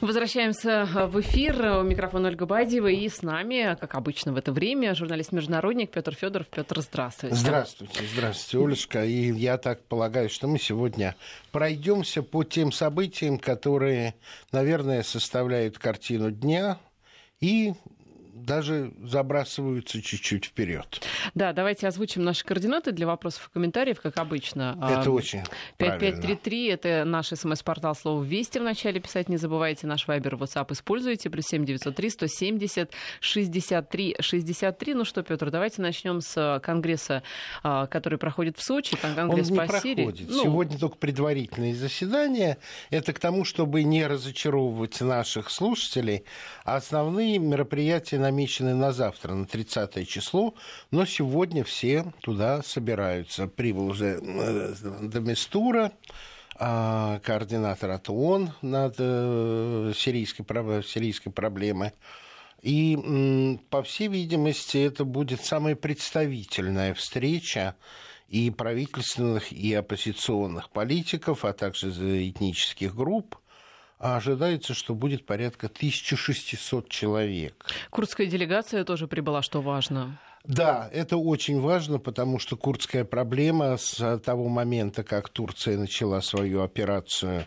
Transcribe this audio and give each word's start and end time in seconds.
Возвращаемся 0.00 0.88
в 1.12 1.20
эфир. 1.20 1.60
У 1.78 1.82
микрофона 1.82 2.28
Ольга 2.28 2.46
Бадьева. 2.46 2.86
И 2.86 3.06
с 3.06 3.20
нами, 3.20 3.76
как 3.78 3.94
обычно 3.94 4.32
в 4.32 4.36
это 4.36 4.50
время, 4.50 4.94
журналист-международник 4.94 5.90
Петр 5.90 6.14
Федоров. 6.14 6.46
Петр, 6.46 6.80
здравствуйте. 6.80 7.36
Здравствуйте, 7.36 8.00
здравствуйте, 8.14 8.66
Олечка. 8.66 9.04
И 9.04 9.30
я 9.32 9.58
так 9.58 9.84
полагаю, 9.84 10.30
что 10.30 10.48
мы 10.48 10.58
сегодня 10.58 11.16
пройдемся 11.52 12.22
по 12.22 12.44
тем 12.44 12.72
событиям, 12.72 13.38
которые, 13.38 14.14
наверное, 14.52 15.02
составляют 15.02 15.78
картину 15.78 16.30
дня 16.30 16.78
и 17.42 17.74
даже 18.44 18.92
забрасываются 19.02 20.02
чуть-чуть 20.02 20.46
вперед. 20.46 21.02
Да, 21.34 21.52
давайте 21.52 21.86
озвучим 21.86 22.24
наши 22.24 22.44
координаты 22.44 22.92
для 22.92 23.06
вопросов 23.06 23.48
и 23.48 23.52
комментариев, 23.54 24.00
как 24.00 24.18
обычно. 24.18 24.78
Это 24.82 25.10
очень 25.10 25.42
5533– 25.78 26.66
это 26.68 27.04
наш 27.04 27.28
смс-портал 27.28 27.94
слово 27.94 28.22
«Вести» 28.22 28.58
в 28.58 28.62
начале 28.62 29.00
писать 29.00 29.28
не 29.28 29.36
забывайте. 29.36 29.86
Наш 29.86 30.06
вайбер, 30.06 30.34
WhatsApp 30.34 30.72
используйте. 30.72 31.30
Плюс 31.30 31.46
7903 31.46 32.10
170 32.10 32.90
63 33.20 34.16
63. 34.20 34.94
Ну 34.94 35.04
что, 35.04 35.22
Петр, 35.22 35.50
давайте 35.50 35.82
начнем 35.82 36.20
с 36.20 36.60
конгресса, 36.62 37.22
а, 37.62 37.86
который 37.86 38.18
проходит 38.18 38.58
в 38.58 38.62
Сочи. 38.62 38.96
Там 38.96 39.14
конгресс 39.14 39.48
Он 39.48 39.52
не 39.52 39.58
по 39.58 39.66
проходит. 39.66 40.16
Сирии. 40.16 40.26
Ну... 40.28 40.42
Сегодня 40.42 40.78
только 40.78 40.96
предварительные 40.96 41.74
заседания. 41.74 42.58
Это 42.90 43.12
к 43.12 43.18
тому, 43.18 43.44
чтобы 43.44 43.82
не 43.82 44.06
разочаровывать 44.06 45.00
наших 45.00 45.50
слушателей. 45.50 46.24
А 46.64 46.76
основные 46.76 47.38
мероприятия 47.38 48.18
на 48.18 48.29
намечены 48.30 48.74
на 48.74 48.92
завтра, 48.92 49.34
на 49.34 49.46
30 49.46 50.08
число, 50.08 50.54
но 50.90 51.04
сегодня 51.04 51.64
все 51.64 52.12
туда 52.20 52.62
собираются. 52.62 53.46
Прибыл 53.46 53.88
уже 53.88 54.20
э, 54.22 54.74
Доместура, 55.02 55.92
а, 56.56 57.20
координатор 57.20 57.90
от 57.90 58.08
ООН 58.08 58.52
над 58.62 58.94
э, 58.98 59.92
сирийской, 59.96 60.44
сирийской 60.82 61.30
проблемой. 61.30 61.92
И, 62.62 63.58
по 63.70 63.82
всей 63.82 64.08
видимости, 64.08 64.76
это 64.76 65.04
будет 65.04 65.42
самая 65.42 65.74
представительная 65.76 66.92
встреча 66.92 67.74
и 68.28 68.50
правительственных, 68.50 69.50
и 69.50 69.72
оппозиционных 69.72 70.68
политиков, 70.70 71.44
а 71.44 71.52
также 71.54 71.90
этнических 72.28 72.94
групп– 72.94 73.36
а 74.00 74.16
ожидается, 74.16 74.72
что 74.74 74.94
будет 74.94 75.26
порядка 75.26 75.66
1600 75.66 76.88
человек. 76.88 77.66
Курдская 77.90 78.26
делегация 78.26 78.84
тоже 78.84 79.06
прибыла, 79.06 79.42
что 79.42 79.60
важно. 79.60 80.18
Да, 80.42 80.88
это 80.90 81.18
очень 81.18 81.60
важно, 81.60 81.98
потому 81.98 82.38
что 82.38 82.56
курдская 82.56 83.04
проблема 83.04 83.76
с 83.76 84.18
того 84.20 84.48
момента, 84.48 85.04
как 85.04 85.28
Турция 85.28 85.76
начала 85.76 86.22
свою 86.22 86.62
операцию 86.62 87.46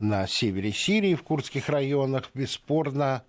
на 0.00 0.26
севере 0.26 0.72
Сирии, 0.72 1.14
в 1.14 1.22
курдских 1.22 1.68
районах, 1.68 2.30
бесспорно 2.34 3.22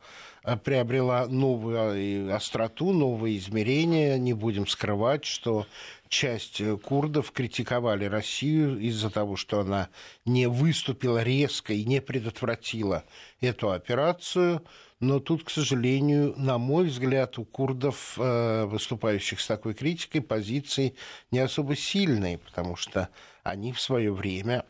э, 0.43 0.57
приобрела 0.57 1.27
новую 1.27 2.33
остроту, 2.33 2.91
новые 2.93 3.37
измерения. 3.37 4.17
Не 4.17 4.33
будем 4.33 4.65
скрывать, 4.65 5.25
что 5.25 5.67
часть 6.07 6.61
э, 6.61 6.77
курдов 6.77 7.31
критиковали 7.31 8.05
Россию 8.05 8.79
из-за 8.79 9.09
того, 9.09 9.35
что 9.35 9.59
она 9.59 9.89
не 10.25 10.47
выступила 10.47 11.21
резко 11.21 11.73
и 11.73 11.83
не 11.83 12.01
предотвратила 12.01 13.03
эту 13.41 13.71
операцию. 13.71 14.63
Но 15.01 15.19
тут, 15.19 15.43
к 15.43 15.49
сожалению, 15.49 16.35
на 16.37 16.59
мой 16.59 16.85
взгляд, 16.85 17.39
у 17.39 17.43
курдов, 17.43 18.13
э, 18.17 18.65
выступающих 18.65 19.41
с 19.41 19.47
такой 19.47 19.73
критикой, 19.73 20.21
позиции 20.21 20.95
не 21.31 21.39
особо 21.39 21.75
сильные, 21.75 22.37
потому 22.37 22.75
что 22.75 23.09
они 23.43 23.73
в 23.73 23.81
свое 23.81 24.13
время, 24.13 24.63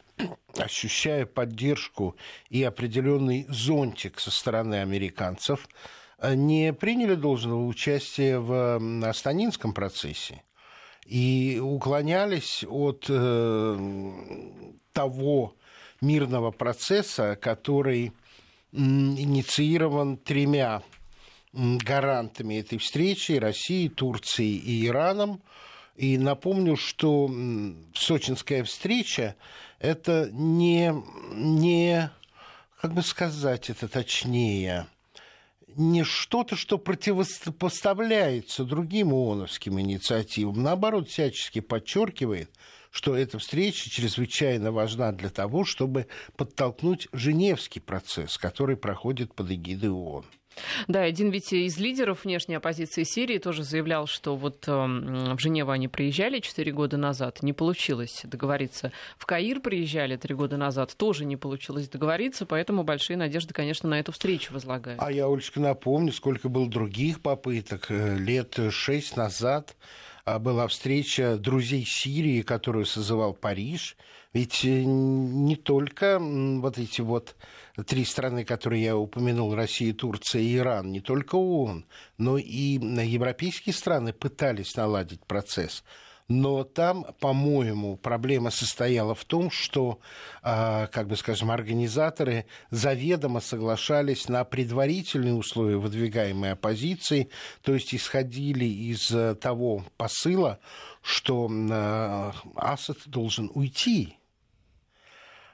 ощущая 0.57 1.25
поддержку 1.25 2.15
и 2.49 2.63
определенный 2.63 3.45
зонтик 3.49 4.19
со 4.19 4.31
стороны 4.31 4.81
американцев, 4.81 5.67
э, 6.17 6.35
не 6.35 6.73
приняли 6.73 7.15
должного 7.15 7.65
участия 7.65 8.39
в 8.39 8.79
Астанинском 9.07 9.73
процессе 9.73 10.43
и 11.05 11.59
уклонялись 11.61 12.63
от 12.67 13.05
э, 13.09 13.77
того 14.93 15.55
мирного 16.01 16.51
процесса, 16.51 17.37
который 17.39 18.11
инициирован 18.71 20.17
тремя 20.17 20.81
гарантами 21.53 22.55
этой 22.55 22.77
встречи 22.77 23.33
Россией, 23.33 23.89
Турцией 23.89 24.57
и 24.57 24.87
Ираном. 24.87 25.41
И 25.97 26.17
напомню, 26.17 26.77
что 26.77 27.29
сочинская 27.93 28.63
встреча 28.63 29.35
это 29.81 30.29
не, 30.31 30.93
не 31.33 32.11
как 32.79 32.93
бы 32.93 33.01
сказать 33.01 33.69
это 33.69 33.87
точнее, 33.87 34.87
не 35.75 36.03
что-то, 36.03 36.55
что 36.55 36.77
противопоставляется 36.77 38.65
другим 38.65 39.13
ООНовским 39.13 39.79
инициативам. 39.79 40.63
Наоборот, 40.63 41.09
всячески 41.09 41.61
подчеркивает, 41.61 42.51
что 42.91 43.15
эта 43.15 43.39
встреча 43.39 43.89
чрезвычайно 43.89 44.71
важна 44.71 45.11
для 45.11 45.29
того, 45.29 45.63
чтобы 45.63 46.07
подтолкнуть 46.35 47.07
Женевский 47.13 47.79
процесс, 47.79 48.37
который 48.37 48.75
проходит 48.75 49.33
под 49.33 49.51
эгидой 49.51 49.91
ООН. 49.91 50.25
Да, 50.87 51.01
один 51.01 51.29
ведь 51.29 51.53
из 51.53 51.77
лидеров 51.77 52.25
внешней 52.25 52.55
оппозиции 52.55 53.03
Сирии 53.03 53.37
тоже 53.37 53.63
заявлял, 53.63 54.07
что 54.07 54.35
вот 54.35 54.67
э, 54.67 54.71
в 54.71 55.39
Женеву 55.39 55.71
они 55.71 55.87
приезжали 55.87 56.39
четыре 56.39 56.71
года 56.71 56.97
назад, 56.97 57.41
не 57.41 57.53
получилось 57.53 58.21
договориться. 58.23 58.91
В 59.17 59.25
Каир 59.25 59.59
приезжали 59.59 60.17
три 60.17 60.35
года 60.35 60.57
назад, 60.57 60.95
тоже 60.97 61.25
не 61.25 61.37
получилось 61.37 61.89
договориться, 61.89 62.45
поэтому 62.45 62.83
большие 62.83 63.17
надежды, 63.17 63.53
конечно, 63.53 63.89
на 63.89 63.99
эту 63.99 64.11
встречу 64.11 64.53
возлагают. 64.53 65.01
А 65.01 65.11
я, 65.11 65.27
Олечка, 65.27 65.59
напомню, 65.59 66.11
сколько 66.11 66.49
было 66.49 66.69
других 66.69 67.21
попыток. 67.21 67.87
Э, 67.89 68.17
лет 68.17 68.57
шесть 68.71 69.15
назад 69.15 69.75
была 70.25 70.67
встреча 70.67 71.37
друзей 71.37 71.85
Сирии, 71.85 72.41
которую 72.41 72.85
созывал 72.85 73.33
Париж. 73.33 73.95
Ведь 74.33 74.63
э, 74.63 74.83
не 74.83 75.55
только 75.55 76.19
вот 76.19 76.77
эти 76.77 77.01
вот 77.01 77.35
три 77.85 78.05
страны, 78.05 78.45
которые 78.45 78.83
я 78.83 78.97
упомянул, 78.97 79.53
Россия, 79.55 79.93
Турция 79.93 80.41
и 80.41 80.57
Иран, 80.57 80.91
не 80.91 81.01
только 81.01 81.35
ООН, 81.35 81.85
но 82.17 82.37
и 82.37 82.79
европейские 82.79 83.73
страны 83.73 84.13
пытались 84.13 84.75
наладить 84.75 85.25
процесс. 85.25 85.83
Но 86.31 86.63
там, 86.63 87.05
по-моему, 87.19 87.97
проблема 87.97 88.51
состояла 88.51 89.13
в 89.13 89.25
том, 89.25 89.51
что, 89.51 89.99
а, 90.41 90.87
как 90.87 91.09
бы 91.09 91.17
скажем, 91.17 91.51
организаторы 91.51 92.45
заведомо 92.69 93.41
соглашались 93.41 94.29
на 94.29 94.45
предварительные 94.45 95.33
условия, 95.33 95.75
выдвигаемые 95.75 96.53
оппозицией, 96.53 97.29
то 97.61 97.73
есть 97.73 97.93
исходили 97.93 98.63
из 98.63 99.11
э, 99.11 99.35
того 99.35 99.83
посыла, 99.97 100.59
что 101.01 101.49
а, 101.51 102.31
Асад 102.55 102.99
должен 103.07 103.51
уйти 103.53 104.15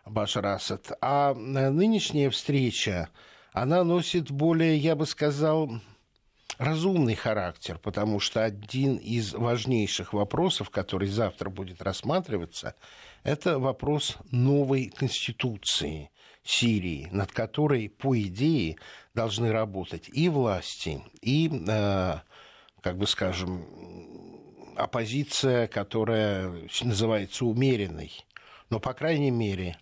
Башар 0.05 0.45
Асад. 0.45 0.91
А 1.01 1.31
э, 1.31 1.69
нынешняя 1.71 2.29
встреча, 2.29 3.09
она 3.51 3.83
носит 3.83 4.29
более, 4.29 4.77
я 4.77 4.95
бы 4.95 5.07
сказал, 5.07 5.71
разумный 6.57 7.15
характер, 7.15 7.77
потому 7.77 8.19
что 8.19 8.43
один 8.43 8.95
из 8.95 9.33
важнейших 9.33 10.13
вопросов, 10.13 10.69
который 10.69 11.07
завтра 11.07 11.49
будет 11.49 11.81
рассматриваться, 11.81 12.75
это 13.23 13.59
вопрос 13.59 14.17
новой 14.31 14.87
конституции 14.87 16.09
Сирии, 16.43 17.09
над 17.11 17.31
которой, 17.31 17.89
по 17.89 18.17
идее, 18.19 18.77
должны 19.13 19.51
работать 19.51 20.09
и 20.11 20.29
власти, 20.29 21.03
и, 21.21 21.51
э, 21.67 22.15
как 22.81 22.97
бы 22.97 23.05
скажем, 23.05 23.65
оппозиция, 24.77 25.67
которая 25.67 26.53
называется 26.81 27.45
умеренной. 27.45 28.13
Но, 28.69 28.79
по 28.79 28.93
крайней 28.93 29.31
мере, 29.31 29.77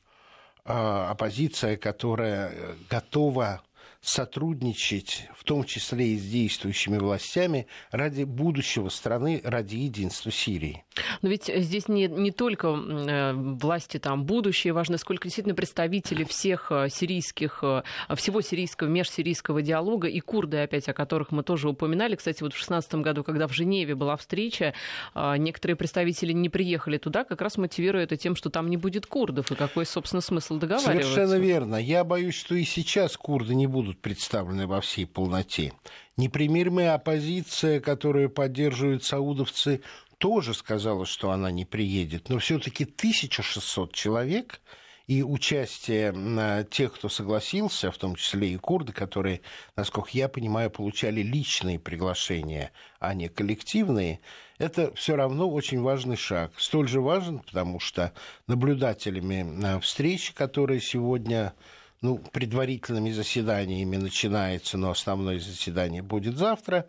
а, 0.64 1.12
оппозиция, 1.12 1.78
которая 1.78 2.50
э, 2.50 2.76
готова 2.90 3.62
сотрудничать, 4.06 5.28
в 5.36 5.44
том 5.44 5.64
числе 5.64 6.10
и 6.10 6.18
с 6.18 6.24
действующими 6.24 6.98
властями, 6.98 7.68
ради 7.92 8.24
будущего 8.24 8.90
страны, 8.90 9.42
ради 9.44 9.78
единства 9.78 10.32
Сирии. 10.32 10.84
Но 11.22 11.30
ведь 11.30 11.46
здесь 11.46 11.88
не, 11.88 12.08
не 12.08 12.32
только 12.32 12.68
э, 12.68 13.34
власти 13.34 13.98
там 13.98 14.26
будущее 14.26 14.74
важно, 14.74 15.00
сколько 15.00 15.28
действительно 15.28 15.56
представители 15.56 16.24
всех 16.24 16.72
э, 16.72 16.88
сирийских, 16.90 17.64
э, 17.64 17.82
всего 18.16 18.42
сирийского, 18.42 18.88
межсирийского 18.90 19.64
диалога 19.64 20.08
и 20.08 20.20
курды, 20.20 20.58
опять 20.58 20.88
о 20.88 20.94
которых 20.94 21.32
мы 21.32 21.42
тоже 21.42 21.68
упоминали. 21.68 22.16
Кстати, 22.16 22.44
вот 22.44 22.54
в 22.54 22.58
2016 22.58 22.96
году, 22.96 23.24
когда 23.24 23.48
в 23.48 23.54
Женеве 23.54 23.96
была 23.96 24.18
встреча, 24.18 24.74
некоторые 25.16 25.76
представители 25.76 26.32
не 26.32 26.50
приехали 26.50 26.98
туда, 26.98 27.24
как 27.24 27.42
раз 27.42 27.58
мотивируя 27.58 28.04
это 28.04 28.18
тем, 28.18 28.36
что 28.36 28.50
там 28.50 28.70
не 28.70 28.78
будет 28.78 29.08
курдов, 29.08 29.52
и 29.52 29.56
какой, 29.56 29.86
собственно, 29.86 30.22
смысл 30.22 30.58
договариваться. 30.58 31.12
Совершенно 31.12 31.42
верно. 31.42 31.76
Я 31.76 32.04
боюсь, 32.04 32.36
что 32.36 32.56
и 32.56 32.64
сейчас 32.64 33.18
курды 33.18 33.56
не 33.56 33.68
будут 33.68 33.95
представлены 34.02 34.68
во 34.68 34.82
всей 34.82 35.06
полноте. 35.06 35.74
Непримиримая 36.18 36.94
оппозиция, 36.94 37.80
которую 37.80 38.30
поддерживают 38.30 39.04
саудовцы, 39.04 39.82
тоже 40.18 40.54
сказала, 40.54 41.06
что 41.06 41.32
она 41.32 41.52
не 41.52 41.66
приедет. 41.66 42.30
Но 42.30 42.40
все-таки 42.40 42.84
1600 42.86 43.94
человек 43.94 44.62
и 45.08 45.22
участие 45.22 46.66
тех, 46.72 46.94
кто 46.94 47.10
согласился, 47.10 47.92
в 47.92 47.98
том 47.98 48.16
числе 48.16 48.54
и 48.54 48.58
курды, 48.58 48.92
которые, 48.92 49.42
насколько 49.76 50.10
я 50.14 50.28
понимаю, 50.30 50.72
получали 50.72 51.22
личные 51.22 51.78
приглашения, 51.78 52.72
а 53.00 53.14
не 53.14 53.28
коллективные, 53.28 54.20
это 54.58 54.92
все 54.96 55.16
равно 55.16 55.48
очень 55.48 55.82
важный 55.82 56.16
шаг. 56.16 56.54
Столь 56.58 56.88
же 56.88 57.02
важен, 57.02 57.40
потому 57.40 57.80
что 57.80 58.14
наблюдателями 58.48 59.80
встречи, 59.82 60.34
которые 60.34 60.82
сегодня 60.82 61.54
ну, 62.02 62.18
предварительными 62.18 63.12
заседаниями 63.12 63.98
начинается, 63.98 64.78
но 64.78 64.92
основное 64.92 65.40
заседание 65.40 66.02
будет 66.02 66.38
завтра, 66.38 66.86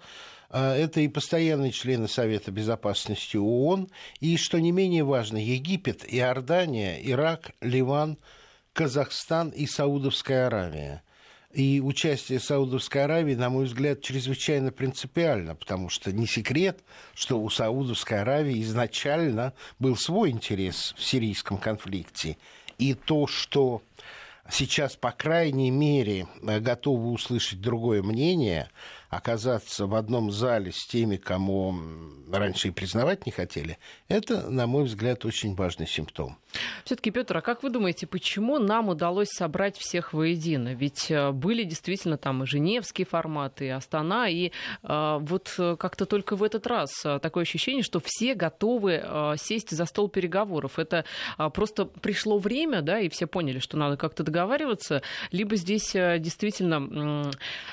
а, 0.48 0.74
это 0.74 1.00
и 1.00 1.08
постоянные 1.08 1.72
члены 1.72 2.08
Совета 2.08 2.50
Безопасности 2.50 3.36
ООН, 3.36 3.88
и, 4.20 4.36
что 4.36 4.60
не 4.60 4.72
менее 4.72 5.04
важно, 5.04 5.38
Египет, 5.38 6.04
Иордания, 6.06 6.98
Ирак, 7.02 7.50
Ливан, 7.60 8.18
Казахстан 8.72 9.50
и 9.50 9.66
Саудовская 9.66 10.46
Аравия. 10.48 11.02
И 11.52 11.80
участие 11.80 12.38
Саудовской 12.38 13.04
Аравии, 13.04 13.34
на 13.34 13.48
мой 13.48 13.64
взгляд, 13.64 14.02
чрезвычайно 14.02 14.72
принципиально, 14.72 15.54
потому 15.54 15.88
что 15.88 16.12
не 16.12 16.26
секрет, 16.26 16.80
что 17.14 17.40
у 17.40 17.48
Саудовской 17.48 18.20
Аравии 18.20 18.62
изначально 18.62 19.54
был 19.78 19.96
свой 19.96 20.30
интерес 20.30 20.94
в 20.98 21.02
сирийском 21.02 21.56
конфликте. 21.56 22.36
И 22.76 22.92
то, 22.92 23.26
что 23.26 23.80
сейчас, 24.50 24.96
по 24.96 25.12
крайней 25.12 25.70
мере, 25.70 26.26
готовы 26.42 27.10
услышать 27.10 27.60
другое 27.60 28.02
мнение– 28.02 28.70
оказаться 29.16 29.86
в 29.86 29.94
одном 29.94 30.30
зале 30.30 30.72
с 30.72 30.86
теми, 30.86 31.16
кому 31.16 31.74
раньше 32.32 32.68
и 32.68 32.70
признавать 32.70 33.26
не 33.26 33.32
хотели, 33.32 33.78
это, 34.08 34.50
на 34.50 34.66
мой 34.66 34.84
взгляд, 34.84 35.24
очень 35.24 35.54
важный 35.54 35.86
симптом. 35.86 36.36
Все-таки, 36.84 37.10
Петр, 37.10 37.36
а 37.36 37.40
как 37.42 37.62
вы 37.62 37.70
думаете, 37.70 38.06
почему 38.06 38.58
нам 38.58 38.88
удалось 38.88 39.28
собрать 39.28 39.76
всех 39.76 40.12
воедино? 40.12 40.74
Ведь 40.74 41.10
э, 41.10 41.30
были 41.32 41.64
действительно 41.64 42.16
там 42.16 42.42
и 42.42 42.46
Женевские 42.46 43.06
форматы, 43.06 43.66
и 43.66 43.68
Астана, 43.68 44.28
и 44.28 44.52
э, 44.82 45.18
вот 45.20 45.54
как-то 45.78 46.06
только 46.06 46.36
в 46.36 46.42
этот 46.42 46.66
раз 46.66 46.90
э, 47.04 47.18
такое 47.20 47.42
ощущение, 47.42 47.82
что 47.82 48.00
все 48.02 48.34
готовы 48.34 49.02
э, 49.02 49.34
сесть 49.38 49.70
за 49.70 49.84
стол 49.84 50.08
переговоров. 50.08 50.78
Это 50.78 51.04
э, 51.38 51.50
просто 51.50 51.84
пришло 51.84 52.38
время, 52.38 52.82
да, 52.82 53.00
и 53.00 53.08
все 53.08 53.26
поняли, 53.26 53.58
что 53.58 53.76
надо 53.76 53.96
как-то 53.96 54.22
договариваться, 54.22 55.02
либо 55.30 55.56
здесь 55.56 55.94
э, 55.94 56.18
действительно 56.18 57.30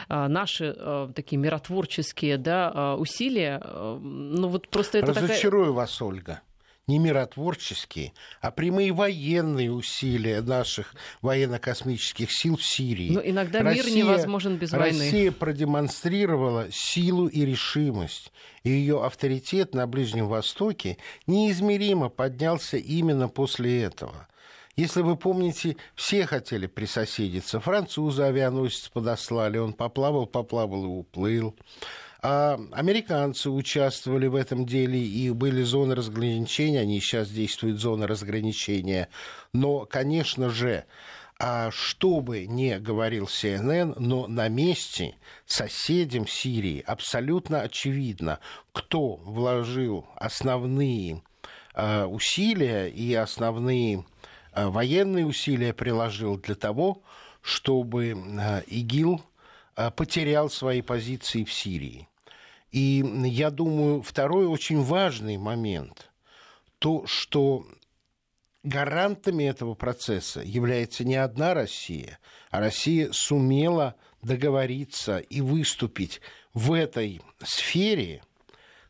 э, 0.10 0.28
наши 0.28 0.76
э, 0.76 1.10
такие 1.16 1.33
миротворческие 1.38 2.38
да, 2.38 2.72
а, 2.74 2.96
усилия. 2.96 3.60
А, 3.64 4.00
ну 4.00 4.48
вот 4.48 4.70
просто 4.70 5.00
это 5.00 5.14
Разочарую 5.14 5.66
такая... 5.66 5.76
вас, 5.76 6.02
Ольга 6.02 6.42
не 6.88 7.00
миротворческие, 7.00 8.12
а 8.42 8.52
прямые 8.52 8.92
военные 8.92 9.72
усилия 9.72 10.42
наших 10.42 10.96
военно-космических 11.22 12.30
сил 12.32 12.58
в 12.58 12.64
Сирии. 12.64 13.12
Но 13.12 13.22
иногда 13.22 13.62
Россия, 13.62 13.84
мир 13.86 13.96
невозможен 13.96 14.58
без 14.58 14.72
войны. 14.72 15.00
Россия 15.00 15.32
продемонстрировала 15.32 16.68
силу 16.72 17.28
и 17.28 17.46
решимость. 17.46 18.34
И 18.64 18.70
ее 18.70 19.04
авторитет 19.04 19.74
на 19.74 19.88
Ближнем 19.88 20.28
Востоке 20.28 20.98
неизмеримо 21.26 22.10
поднялся 22.10 22.78
именно 22.78 23.30
после 23.30 23.84
этого. 23.84 24.28
Если 24.76 25.02
вы 25.02 25.16
помните, 25.16 25.78
все 25.96 26.26
хотели 26.26 26.66
присоседиться. 26.66 27.60
Французы 27.60 28.24
авианосец 28.24 28.90
подослали, 28.90 29.60
он 29.60 29.74
поплавал, 29.74 30.26
поплавал 30.26 30.86
и 30.86 30.88
уплыл. 30.88 31.56
А 32.24 32.60
американцы 32.72 33.52
участвовали 33.52 34.26
в 34.26 34.36
этом 34.36 34.66
деле, 34.66 35.00
и 35.00 35.30
были 35.30 35.62
зоны 35.62 35.94
разграничения, 35.94 36.80
они 36.80 37.00
сейчас 37.02 37.30
действуют 37.30 37.80
зоны 37.80 38.08
разграничения. 38.08 39.10
Но, 39.54 39.86
конечно 39.86 40.50
же, 40.50 40.86
а 41.38 41.70
что 41.70 42.22
бы 42.22 42.48
ни 42.48 42.76
говорил 42.78 43.26
CNN, 43.26 43.96
но 44.00 44.26
на 44.26 44.48
месте 44.48 45.18
соседям 45.46 46.26
Сирии 46.26 46.84
абсолютно 46.88 47.62
очевидно, 47.62 48.40
кто 48.72 49.18
вложил 49.18 50.08
основные 50.16 51.22
а, 51.76 52.08
усилия 52.08 52.88
и 52.88 53.14
основные 53.14 54.06
Э, 54.06 54.13
военные 54.56 55.26
усилия 55.26 55.74
приложил 55.74 56.38
для 56.38 56.56
того, 56.56 57.02
чтобы 57.42 58.16
э, 58.16 58.64
ИГИЛ 58.68 59.22
э, 59.76 59.92
потерял 59.92 60.50
свои 60.50 60.82
позиции 60.82 61.44
в 61.44 61.52
Сирии. 61.52 62.08
И 62.72 63.04
я 63.26 63.52
думаю, 63.52 64.02
второй 64.02 64.48
очень 64.48 64.82
важный 64.82 65.38
момент, 65.38 66.10
то, 66.80 67.06
что 67.06 67.68
гарантами 68.64 69.44
этого 69.44 69.76
процесса 69.76 70.42
является 70.42 71.04
не 71.04 71.16
одна 71.16 71.54
Россия, 71.54 72.20
а 72.50 72.60
Россия 72.60 73.12
сумела 73.12 73.96
договориться 74.22 75.18
и 75.18 75.42
выступить 75.42 76.22
в 76.54 76.74
этой 76.74 77.22
сфере 77.44 78.24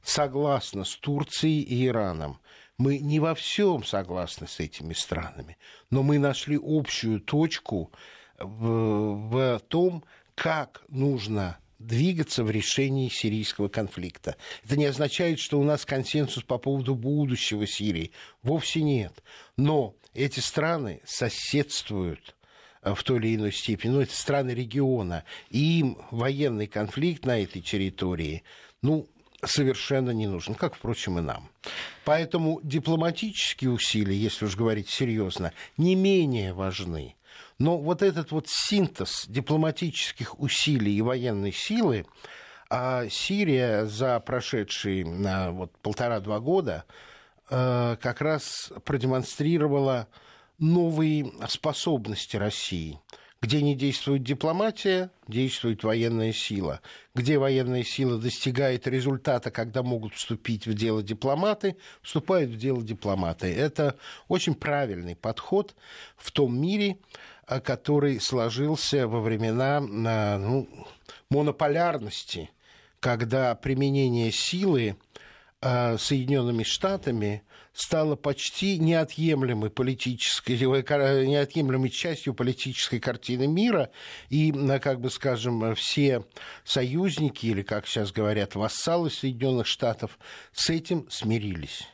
согласно 0.03 0.83
с 0.83 0.95
Турцией 0.95 1.61
и 1.61 1.87
Ираном. 1.87 2.39
Мы 2.77 2.99
не 2.99 3.19
во 3.19 3.35
всем 3.35 3.83
согласны 3.83 4.47
с 4.47 4.59
этими 4.59 4.93
странами, 4.93 5.57
но 5.89 6.03
мы 6.03 6.17
нашли 6.17 6.59
общую 6.61 7.19
точку 7.21 7.91
в, 8.39 9.29
в 9.29 9.59
том, 9.67 10.03
как 10.35 10.83
нужно 10.89 11.59
двигаться 11.79 12.43
в 12.43 12.49
решении 12.49 13.09
сирийского 13.09 13.67
конфликта. 13.67 14.37
Это 14.63 14.77
не 14.77 14.85
означает, 14.85 15.39
что 15.39 15.59
у 15.59 15.63
нас 15.63 15.85
консенсус 15.85 16.43
по 16.43 16.57
поводу 16.57 16.95
будущего 16.95 17.67
Сирии. 17.67 18.11
Вовсе 18.41 18.81
нет. 18.81 19.23
Но 19.57 19.95
эти 20.13 20.39
страны 20.39 21.01
соседствуют 21.05 22.35
э, 22.81 22.93
в 22.93 23.03
той 23.03 23.19
или 23.19 23.35
иной 23.35 23.51
степени, 23.51 23.91
ну, 23.91 24.01
это 24.01 24.15
страны 24.15 24.51
региона, 24.51 25.23
и 25.49 25.79
им 25.79 25.97
военный 26.11 26.67
конфликт 26.67 27.25
на 27.25 27.41
этой 27.41 27.61
территории, 27.61 28.43
ну, 28.81 29.09
совершенно 29.45 30.11
не 30.11 30.27
нужен, 30.27 30.55
как, 30.55 30.75
впрочем, 30.75 31.19
и 31.19 31.21
нам. 31.21 31.49
Поэтому 32.05 32.59
дипломатические 32.63 33.71
усилия, 33.71 34.15
если 34.15 34.45
уж 34.45 34.55
говорить 34.55 34.89
серьезно, 34.89 35.53
не 35.77 35.95
менее 35.95 36.53
важны. 36.53 37.15
Но 37.59 37.77
вот 37.77 38.01
этот 38.01 38.31
вот 38.31 38.47
синтез 38.47 39.25
дипломатических 39.27 40.39
усилий 40.39 40.95
и 40.95 41.01
военной 41.01 41.51
силы, 41.51 42.05
а 42.69 43.07
Сирия 43.09 43.85
за 43.85 44.19
прошедшие 44.19 45.05
вот, 45.51 45.71
полтора-два 45.79 46.39
года 46.39 46.85
э, 47.49 47.97
как 48.01 48.21
раз 48.21 48.71
продемонстрировала 48.83 50.07
новые 50.57 51.31
способности 51.47 52.37
России– 52.37 52.99
где 53.43 53.61
не 53.61 53.75
действует 53.75 54.23
дипломатия, 54.23 55.11
действует 55.27 55.83
военная 55.83 56.31
сила. 56.31 56.79
Где 57.13 57.37
военная 57.37 57.83
сила 57.83 58.17
достигает 58.17 58.87
результата, 58.87 59.51
когда 59.51 59.83
могут 59.83 60.13
вступить 60.13 60.65
в 60.65 60.73
дело 60.73 61.03
дипломаты, 61.03 61.75
вступают 62.01 62.51
в 62.51 62.57
дело 62.57 62.81
дипломаты. 62.81 63.53
Это 63.53 63.97
очень 64.29 64.55
правильный 64.55 65.17
подход 65.17 65.75
в 66.15 66.31
том 66.31 66.57
мире, 66.57 66.99
э, 67.45 67.59
который 67.59 68.21
сложился 68.21 69.09
во 69.09 69.19
времена 69.19 69.81
ну, 69.81 70.69
монополярности, 71.29 72.49
когда 73.01 73.53
применение 73.55 74.31
силы 74.31 74.95
э, 75.59 75.97
Соединенными 75.97 76.63
Штатами 76.63 77.43
стала 77.73 78.15
почти 78.15 78.77
неотъемлемой 78.77 79.69
политической, 79.69 80.57
неотъемлемой 80.57 81.89
частью 81.89 82.33
политической 82.33 82.99
картины 82.99 83.47
мира, 83.47 83.89
и, 84.29 84.51
как 84.81 85.01
бы 85.01 85.09
скажем, 85.09 85.75
все 85.75 86.23
союзники, 86.63 87.47
или, 87.47 87.63
как 87.63 87.87
сейчас 87.87 88.11
говорят, 88.11 88.55
вассалы 88.55 89.09
Соединенных 89.09 89.67
Штатов 89.67 90.19
с 90.53 90.69
этим 90.69 91.07
смирились. 91.09 91.87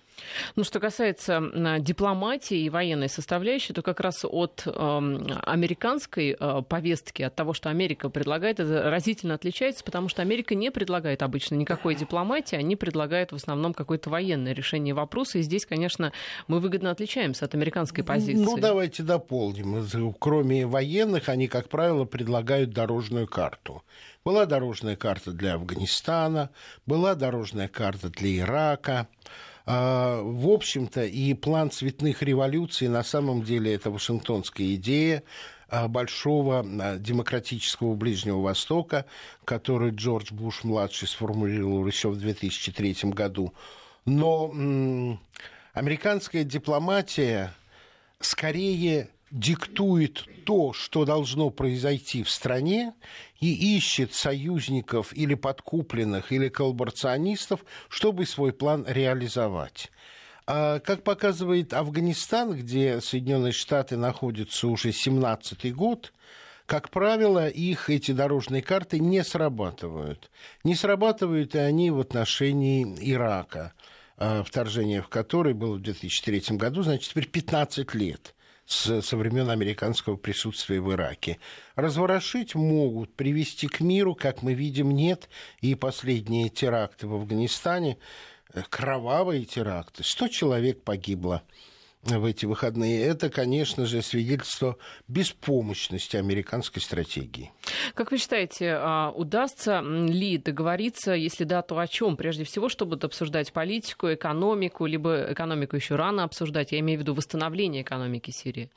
Ну, 0.55 0.63
что 0.63 0.79
касается 0.79 1.41
дипломатии 1.79 2.57
и 2.57 2.69
военной 2.69 3.09
составляющей, 3.09 3.73
то 3.73 3.81
как 3.81 3.99
раз 3.99 4.23
от 4.23 4.63
э, 4.65 4.69
американской 4.71 6.35
э, 6.39 6.61
повестки, 6.67 7.21
от 7.23 7.35
того, 7.35 7.53
что 7.53 7.69
Америка 7.69 8.09
предлагает, 8.09 8.59
это 8.59 8.89
разительно 8.89 9.35
отличается, 9.35 9.83
потому 9.83 10.09
что 10.09 10.21
Америка 10.21 10.55
не 10.55 10.71
предлагает 10.71 11.23
обычно 11.23 11.55
никакой 11.55 11.95
дипломатии, 11.95 12.55
они 12.55 12.75
предлагают 12.75 13.31
в 13.31 13.35
основном 13.35 13.73
какое-то 13.73 14.09
военное 14.09 14.53
решение 14.53 14.93
вопроса. 14.93 15.39
И 15.39 15.41
здесь, 15.41 15.65
конечно, 15.65 16.11
мы 16.47 16.59
выгодно 16.59 16.91
отличаемся 16.91 17.45
от 17.45 17.55
американской 17.55 18.03
позиции. 18.03 18.43
Ну, 18.43 18.57
давайте 18.57 19.03
дополним. 19.03 19.85
Кроме 20.19 20.65
военных, 20.65 21.29
они, 21.29 21.47
как 21.47 21.69
правило, 21.69 22.05
предлагают 22.05 22.71
дорожную 22.71 23.27
карту. 23.27 23.83
Была 24.25 24.45
дорожная 24.45 24.95
карта 24.95 25.31
для 25.31 25.53
Афганистана, 25.53 26.49
была 26.85 27.15
дорожная 27.15 27.67
карта 27.67 28.09
для 28.09 28.37
Ирака. 28.39 29.07
А, 29.65 30.21
в 30.21 30.47
общем-то, 30.49 31.03
и 31.05 31.33
план 31.33 31.71
цветных 31.71 32.21
революций 32.21 32.87
на 32.87 33.03
самом 33.03 33.43
деле 33.43 33.73
это 33.73 33.91
Вашингтонская 33.91 34.75
идея 34.75 35.23
а, 35.67 35.87
большого 35.87 36.59
а, 36.59 36.97
демократического 36.97 37.95
Ближнего 37.95 38.41
Востока, 38.41 39.05
который 39.45 39.91
Джордж 39.91 40.33
Буш-младший 40.33 41.07
сформулировал 41.07 41.85
еще 41.85 42.09
в 42.09 42.17
2003 42.17 42.97
году. 43.11 43.53
Но 44.05 44.51
американская 45.73 46.43
дипломатия 46.43 47.53
скорее 48.19 49.09
диктует 49.31 50.25
то, 50.45 50.73
что 50.73 51.05
должно 51.05 51.49
произойти 51.49 52.23
в 52.23 52.29
стране, 52.29 52.93
и 53.39 53.77
ищет 53.77 54.13
союзников 54.13 55.15
или 55.15 55.35
подкупленных, 55.35 56.31
или 56.31 56.49
коллаборационистов, 56.49 57.63
чтобы 57.87 58.25
свой 58.25 58.51
план 58.51 58.85
реализовать. 58.87 59.91
А, 60.45 60.79
как 60.79 61.03
показывает 61.03 61.73
Афганистан, 61.73 62.53
где 62.53 63.01
Соединенные 63.01 63.53
Штаты 63.53 63.97
находятся 63.97 64.67
уже 64.67 64.89
17-й 64.89 65.71
год, 65.71 66.11
как 66.65 66.89
правило, 66.89 67.47
их 67.47 67.89
эти 67.89 68.11
дорожные 68.11 68.61
карты 68.61 68.99
не 68.99 69.23
срабатывают. 69.23 70.29
Не 70.63 70.75
срабатывают 70.75 71.55
и 71.55 71.57
они 71.57 71.89
в 71.89 71.99
отношении 71.99 72.83
Ирака, 72.99 73.73
а, 74.17 74.43
вторжение 74.43 75.01
в 75.01 75.07
который 75.07 75.53
было 75.53 75.75
в 75.75 75.81
2003 75.81 76.57
году, 76.57 76.83
значит, 76.83 77.09
теперь 77.09 77.27
15 77.27 77.93
лет 77.95 78.35
с, 78.69 79.01
со 79.01 79.17
времен 79.17 79.49
американского 79.49 80.15
присутствия 80.15 80.79
в 80.79 80.91
Ираке. 80.93 81.39
Разворошить 81.75 82.53
могут, 82.53 83.13
привести 83.15 83.67
к 83.67 83.79
миру, 83.79 84.13
как 84.13 84.43
мы 84.43 84.53
видим, 84.53 84.91
нет. 84.91 85.27
И 85.61 85.73
последние 85.73 86.49
теракты 86.49 87.07
в 87.07 87.15
Афганистане, 87.15 87.97
э, 88.53 88.61
кровавые 88.69 89.45
теракты, 89.45 90.03
100 90.03 90.27
человек 90.27 90.83
погибло 90.83 91.41
в 92.03 92.25
эти 92.25 92.45
выходные, 92.45 93.03
это, 93.05 93.29
конечно 93.29 93.85
же, 93.85 94.01
свидетельство 94.01 94.77
беспомощности 95.07 96.15
американской 96.15 96.81
стратегии. 96.81 97.51
Как 97.93 98.11
вы 98.11 98.17
считаете, 98.17 98.75
а, 98.77 99.11
удастся 99.11 99.81
ли 99.81 100.37
договориться, 100.37 101.13
если 101.13 101.43
да, 101.43 101.61
то 101.61 101.77
о 101.77 101.87
чем? 101.87 102.15
Прежде 102.15 102.45
всего, 102.45 102.69
что 102.69 102.85
будут 102.85 103.03
обсуждать 103.03 103.51
политику, 103.51 104.13
экономику, 104.13 104.85
либо 104.85 105.27
экономику 105.31 105.75
еще 105.75 105.95
рано 105.95 106.23
обсуждать, 106.23 106.71
я 106.71 106.79
имею 106.79 106.99
в 106.99 107.01
виду 107.01 107.13
восстановление 107.13 107.81
экономики 107.81 108.31
Сирии? 108.31 108.69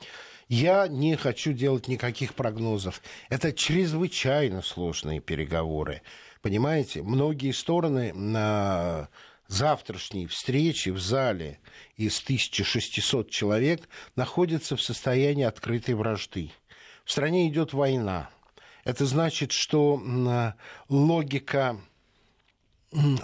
Я 0.49 0.87
не 0.89 1.15
хочу 1.15 1.53
делать 1.53 1.87
никаких 1.87 2.33
прогнозов. 2.33 3.01
Это 3.29 3.53
чрезвычайно 3.53 4.61
сложные 4.61 5.21
переговоры. 5.21 6.01
Понимаете, 6.41 7.01
многие 7.01 7.51
стороны 7.51 8.13
на 8.13 9.07
завтрашней 9.53 10.25
встречи 10.25 10.89
в 10.89 10.99
зале 10.99 11.59
из 11.95 12.19
1600 12.21 13.29
человек 13.29 13.87
находятся 14.15 14.75
в 14.75 14.81
состоянии 14.81 15.43
открытой 15.43 15.93
вражды. 15.95 16.51
В 17.05 17.11
стране 17.11 17.47
идет 17.47 17.73
война. 17.73 18.29
Это 18.83 19.05
значит, 19.05 19.51
что 19.51 20.01
логика 20.89 21.79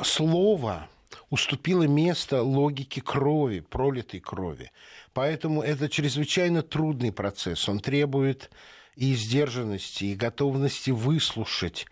слова 0.04 0.88
уступила 1.30 1.84
место 1.84 2.44
логике 2.44 3.02
крови, 3.02 3.62
пролитой 3.62 4.20
крови. 4.20 4.72
Поэтому 5.14 5.62
это 5.62 5.90
чрезвычайно 5.90 6.62
трудный 6.62 7.12
процесс. 7.12 7.68
Он 7.68 7.80
требует 7.80 8.52
и 8.96 9.16
сдержанности, 9.16 10.06
и 10.06 10.16
готовности 10.16 10.92
выслушать 10.92 11.88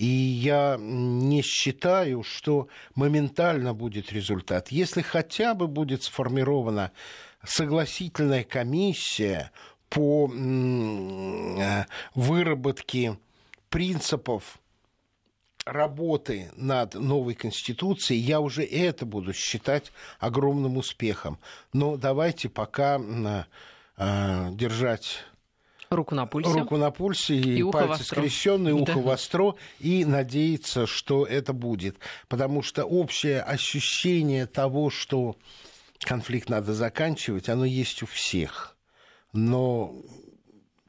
и 0.00 0.06
я 0.06 0.78
не 0.80 1.42
считаю, 1.42 2.22
что 2.22 2.68
моментально 2.94 3.74
будет 3.74 4.14
результат. 4.14 4.68
Если 4.68 5.02
хотя 5.02 5.52
бы 5.52 5.66
будет 5.66 6.04
сформирована 6.04 6.90
согласительная 7.44 8.42
комиссия 8.42 9.50
по 9.90 10.32
э, 10.32 11.84
выработке 12.14 13.18
принципов 13.68 14.58
работы 15.66 16.50
над 16.56 16.94
новой 16.94 17.34
конституцией, 17.34 18.20
я 18.20 18.40
уже 18.40 18.64
это 18.64 19.04
буду 19.04 19.34
считать 19.34 19.92
огромным 20.18 20.78
успехом. 20.78 21.38
Но 21.74 21.98
давайте 21.98 22.48
пока 22.48 22.98
э, 22.98 24.48
держать 24.52 25.26
Руку 25.90 26.14
на 26.14 26.24
пульсе. 26.24 26.52
Руку 26.52 26.76
на 26.76 26.92
пульсе 26.92 27.34
и, 27.34 27.58
и 27.58 27.62
пальцы 27.64 28.04
скрещенные, 28.04 28.72
ухо 28.72 28.94
да. 28.94 29.00
востро, 29.00 29.56
и 29.80 30.04
надеяться, 30.04 30.86
что 30.86 31.26
это 31.26 31.52
будет. 31.52 31.96
Потому 32.28 32.62
что 32.62 32.84
общее 32.84 33.42
ощущение 33.42 34.46
того, 34.46 34.90
что 34.90 35.36
конфликт 35.98 36.48
надо 36.48 36.74
заканчивать, 36.74 37.48
оно 37.48 37.64
есть 37.64 38.04
у 38.04 38.06
всех. 38.06 38.76
Но 39.32 39.96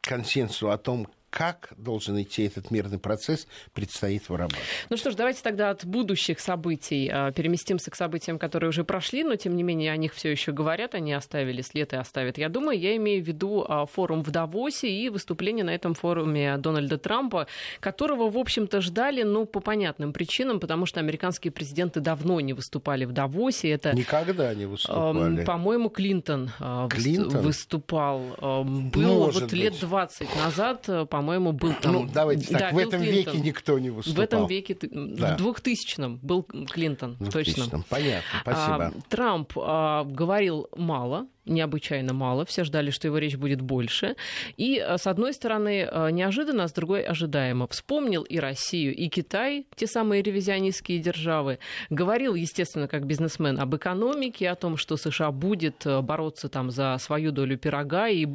консенсус 0.01 0.69
о 0.69 0.77
том, 0.77 1.07
как 1.31 1.69
должен 1.77 2.21
идти 2.21 2.43
этот 2.43 2.71
мирный 2.71 2.99
процесс, 2.99 3.47
предстоит 3.73 4.27
вырабатывать. 4.29 4.63
Ну 4.89 4.97
что 4.97 5.11
ж, 5.11 5.15
давайте 5.15 5.41
тогда 5.41 5.69
от 5.69 5.85
будущих 5.85 6.39
событий 6.41 7.09
а, 7.11 7.31
переместимся 7.31 7.89
к 7.89 7.95
событиям, 7.95 8.37
которые 8.37 8.69
уже 8.69 8.83
прошли, 8.83 9.23
но 9.23 9.37
тем 9.37 9.55
не 9.55 9.63
менее 9.63 9.93
о 9.93 9.97
них 9.97 10.13
все 10.13 10.29
еще 10.29 10.51
говорят, 10.51 10.93
они 10.93 11.13
оставили 11.13 11.61
след 11.61 11.93
и 11.93 11.95
оставят. 11.95 12.37
Я 12.37 12.49
думаю, 12.49 12.77
я 12.77 12.97
имею 12.97 13.23
в 13.23 13.27
виду 13.27 13.65
а, 13.67 13.85
форум 13.85 14.23
в 14.23 14.29
Давосе 14.29 14.89
и 14.89 15.07
выступление 15.09 15.63
на 15.63 15.73
этом 15.73 15.93
форуме 15.93 16.57
Дональда 16.57 16.97
Трампа, 16.97 17.47
которого, 17.79 18.29
в 18.29 18.37
общем-то, 18.37 18.81
ждали, 18.81 19.23
ну, 19.23 19.45
по 19.45 19.61
понятным 19.61 20.11
причинам, 20.11 20.59
потому 20.59 20.85
что 20.85 20.99
американские 20.99 21.51
президенты 21.51 22.01
давно 22.01 22.41
не 22.41 22.51
выступали 22.51 23.05
в 23.05 23.13
Давосе. 23.13 23.71
Это, 23.71 23.95
Никогда 23.95 24.53
не 24.53 24.65
выступали. 24.65 25.45
По-моему, 25.45 25.89
Клинтон, 25.89 26.51
Клинтон 26.89 27.41
выступал. 27.41 28.21
Был 28.41 29.19
Может 29.19 29.43
вот 29.43 29.53
лет 29.53 29.79
20 29.79 30.27
назад, 30.35 30.89
по 31.09 31.20
по-моему, 31.21 31.51
был 31.51 31.73
там... 31.79 31.93
Ну, 31.93 32.09
давайте 32.11 32.47
так, 32.47 32.59
да, 32.59 32.71
в 32.71 32.77
этом 32.79 32.99
Клинтон. 32.99 33.35
веке 33.35 33.47
никто 33.47 33.77
не 33.77 33.91
выступал. 33.91 34.21
В 34.21 34.25
этом 34.25 34.47
веке, 34.47 34.75
да. 34.81 35.37
в 35.37 35.41
2000-м 35.41 36.17
был 36.17 36.41
Клинтон, 36.41 37.15
2000 37.19 37.55
точно. 37.55 37.83
Понятно, 37.89 38.39
спасибо. 38.41 38.85
А, 38.85 38.91
Трамп 39.07 39.53
а, 39.55 40.03
говорил 40.03 40.67
мало, 40.75 41.27
необычайно 41.45 42.13
мало. 42.13 42.45
Все 42.45 42.63
ждали, 42.63 42.91
что 42.91 43.07
его 43.07 43.17
речь 43.17 43.35
будет 43.35 43.61
больше. 43.61 44.15
И, 44.57 44.77
э, 44.77 44.97
с 44.97 45.07
одной 45.07 45.33
стороны, 45.33 45.87
э, 45.89 46.11
неожиданно, 46.11 46.63
а 46.63 46.67
с 46.67 46.73
другой 46.73 47.01
ожидаемо. 47.01 47.67
Вспомнил 47.67 48.23
и 48.23 48.39
Россию, 48.39 48.95
и 48.95 49.09
Китай, 49.09 49.65
те 49.75 49.87
самые 49.87 50.21
ревизионистские 50.21 50.99
державы. 50.99 51.59
Говорил, 51.89 52.35
естественно, 52.35 52.87
как 52.87 53.05
бизнесмен 53.05 53.59
об 53.59 53.75
экономике, 53.75 54.49
о 54.49 54.55
том, 54.55 54.77
что 54.77 54.97
США 54.97 55.31
будет 55.31 55.85
э, 55.85 56.01
бороться 56.01 56.49
там 56.49 56.71
за 56.71 56.97
свою 56.99 57.31
долю 57.31 57.57
пирога, 57.57 58.07
и 58.07 58.27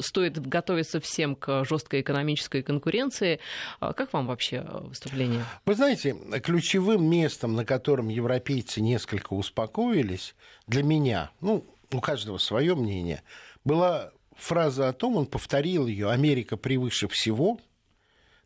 стоит 0.00 0.38
готовиться 0.40 1.00
всем 1.00 1.34
к 1.34 1.64
жесткой 1.64 2.00
экономической 2.00 2.62
конкуренции. 2.62 3.40
А 3.80 3.92
как 3.92 4.12
вам 4.12 4.26
вообще 4.26 4.64
выступление? 4.82 5.44
Вы 5.66 5.74
знаете, 5.74 6.16
ключевым 6.42 7.04
местом, 7.04 7.54
на 7.54 7.64
котором 7.64 8.08
европейцы 8.08 8.80
несколько 8.80 9.34
успокоились, 9.34 10.34
для 10.66 10.82
меня, 10.82 11.30
ну, 11.40 11.64
у 11.94 12.00
каждого 12.00 12.38
свое 12.38 12.74
мнение, 12.74 13.22
была 13.64 14.12
фраза 14.36 14.88
о 14.88 14.92
том, 14.92 15.16
он 15.16 15.26
повторил 15.26 15.86
ее, 15.86 16.10
Америка 16.10 16.56
превыше 16.56 17.08
всего, 17.08 17.58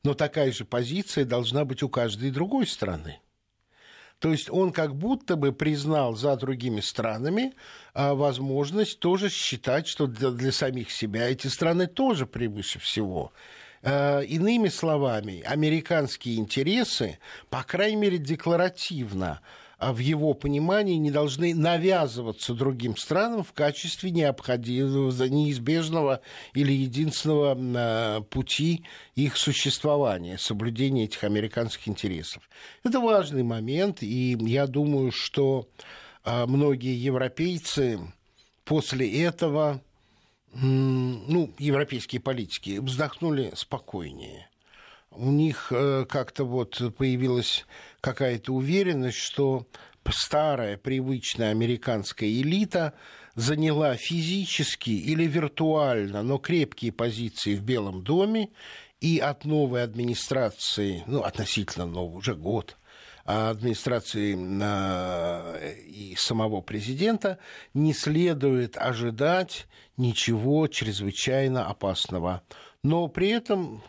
но 0.02 0.14
такая 0.14 0.52
же 0.52 0.64
позиция 0.64 1.24
должна 1.24 1.64
быть 1.64 1.82
у 1.82 1.88
каждой 1.88 2.30
другой 2.30 2.66
страны. 2.66 3.20
То 4.18 4.30
есть 4.30 4.48
он 4.50 4.72
как 4.72 4.94
будто 4.94 5.36
бы 5.36 5.52
признал 5.52 6.16
за 6.16 6.36
другими 6.36 6.80
странами 6.80 7.52
а, 7.92 8.14
возможность 8.14 8.98
тоже 8.98 9.28
считать, 9.28 9.86
что 9.86 10.06
для, 10.06 10.52
самих 10.52 10.90
себя 10.90 11.28
эти 11.28 11.48
страны 11.48 11.86
тоже 11.86 12.24
превыше 12.24 12.78
всего. 12.78 13.32
А, 13.82 14.20
иными 14.20 14.68
словами, 14.68 15.42
американские 15.42 16.36
интересы, 16.36 17.18
по 17.50 17.62
крайней 17.62 17.96
мере, 17.96 18.18
декларативно, 18.18 19.42
в 19.78 19.98
его 19.98 20.32
понимании 20.32 20.96
не 20.96 21.10
должны 21.10 21.54
навязываться 21.54 22.54
другим 22.54 22.96
странам 22.96 23.44
в 23.44 23.52
качестве 23.52 24.10
необходимого, 24.10 25.12
неизбежного 25.26 26.20
или 26.54 26.72
единственного 26.72 27.56
а, 27.58 28.20
пути 28.22 28.84
их 29.14 29.36
существования, 29.36 30.38
соблюдения 30.38 31.04
этих 31.04 31.24
американских 31.24 31.88
интересов. 31.88 32.48
Это 32.84 33.00
важный 33.00 33.42
момент, 33.42 34.02
и 34.02 34.36
я 34.40 34.66
думаю, 34.66 35.12
что 35.12 35.68
а, 36.24 36.46
многие 36.46 36.96
европейцы 36.96 38.00
после 38.64 39.24
этого, 39.24 39.82
ну, 40.54 41.52
европейские 41.58 42.22
политики, 42.22 42.78
вздохнули 42.78 43.52
спокойнее 43.54 44.48
у 45.18 45.30
них 45.30 45.68
э, 45.70 46.06
как-то 46.08 46.44
вот 46.44 46.80
появилась 46.96 47.66
какая-то 48.00 48.52
уверенность, 48.52 49.18
что 49.18 49.66
старая 50.10 50.76
привычная 50.76 51.50
американская 51.50 52.28
элита 52.28 52.92
заняла 53.34 53.96
физически 53.96 54.90
или 54.90 55.24
виртуально, 55.24 56.22
но 56.22 56.38
крепкие 56.38 56.92
позиции 56.92 57.54
в 57.54 57.62
Белом 57.62 58.02
доме, 58.02 58.50
и 59.00 59.18
от 59.18 59.44
новой 59.44 59.82
администрации, 59.82 61.02
ну, 61.06 61.22
относительно 61.22 61.84
нового, 61.86 62.16
уже 62.16 62.34
год, 62.34 62.76
а 63.26 63.50
администрации 63.50 64.32
и 65.88 66.14
самого 66.16 66.60
президента 66.60 67.38
не 67.74 67.92
следует 67.92 68.76
ожидать 68.78 69.66
ничего 69.96 70.66
чрезвычайно 70.68 71.66
опасного. 71.66 72.42
Но 72.82 73.08
при 73.08 73.30
этом 73.30 73.82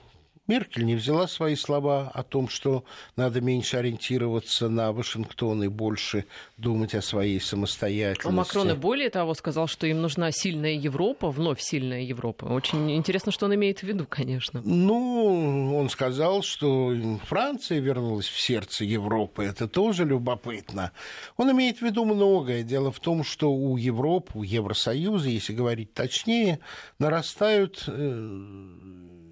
Меркель 0.48 0.86
не 0.86 0.96
взяла 0.96 1.28
свои 1.28 1.56
слова 1.56 2.10
о 2.14 2.24
том, 2.24 2.48
что 2.48 2.84
надо 3.16 3.42
меньше 3.42 3.78
ориентироваться 3.78 4.70
на 4.70 4.92
Вашингтон 4.94 5.64
и 5.64 5.68
больше 5.68 6.26
думать 6.58 6.96
о 6.96 7.02
своей 7.02 7.40
самостоятельности. 7.42 8.28
А 8.28 8.32
Макрон 8.32 8.72
и 8.72 8.76
более 8.76 9.10
того 9.10 9.34
сказал, 9.34 9.68
что 9.68 9.88
им 9.88 10.02
нужна 10.02 10.32
сильная 10.32 10.74
Европа, 10.74 11.30
вновь 11.30 11.60
сильная 11.62 12.02
Европа. 12.02 12.46
Очень 12.46 12.92
интересно, 12.96 13.32
что 13.32 13.46
он 13.46 13.56
имеет 13.56 13.80
в 13.80 13.84
виду, 13.84 14.06
конечно. 14.08 14.62
Ну, 14.64 15.78
он 15.78 15.90
сказал, 15.90 16.42
что 16.44 16.96
Франция 17.26 17.80
вернулась 17.80 18.28
в 18.28 18.40
сердце 18.40 18.86
Европы. 18.86 19.44
Это 19.44 19.68
тоже 19.68 20.06
любопытно. 20.06 20.92
Он 21.36 21.52
имеет 21.52 21.80
в 21.80 21.82
виду 21.82 22.06
многое. 22.06 22.64
Дело 22.64 22.92
в 22.92 23.00
том, 23.00 23.24
что 23.24 23.52
у 23.52 23.76
Европы, 23.78 24.32
у 24.36 24.44
Евросоюза, 24.44 25.30
если 25.30 25.54
говорить 25.54 25.94
точнее, 25.94 26.60
нарастают 27.00 27.84
э, 27.88 28.58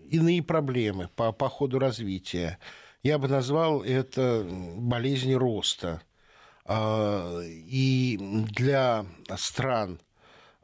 иные 0.10 0.42
проблемы 0.44 1.10
по, 1.16 1.32
по 1.32 1.50
ходу 1.50 1.80
развития. 1.80 2.60
Я 3.04 3.18
бы 3.18 3.28
назвал 3.28 3.84
это 3.84 4.46
болезни 4.78 5.34
роста. 5.34 6.02
А, 6.66 7.42
и 7.44 8.18
для 8.20 9.06
стран 9.38 10.00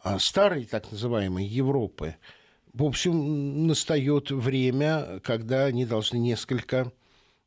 а, 0.04 0.18
старой, 0.20 0.66
так 0.66 0.92
называемой, 0.92 1.46
Европы, 1.46 2.16
в 2.74 2.84
общем, 2.84 3.68
настает 3.68 4.32
время, 4.32 5.20
когда 5.24 5.66
они 5.66 5.86
должны 5.86 6.18
несколько 6.18 6.92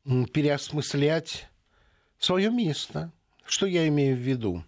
переосмыслять 0.05 1.49
свое 2.19 2.51
место. 2.51 3.11
Что 3.43 3.65
я 3.65 3.87
имею 3.87 4.15
в 4.15 4.19
виду? 4.19 4.63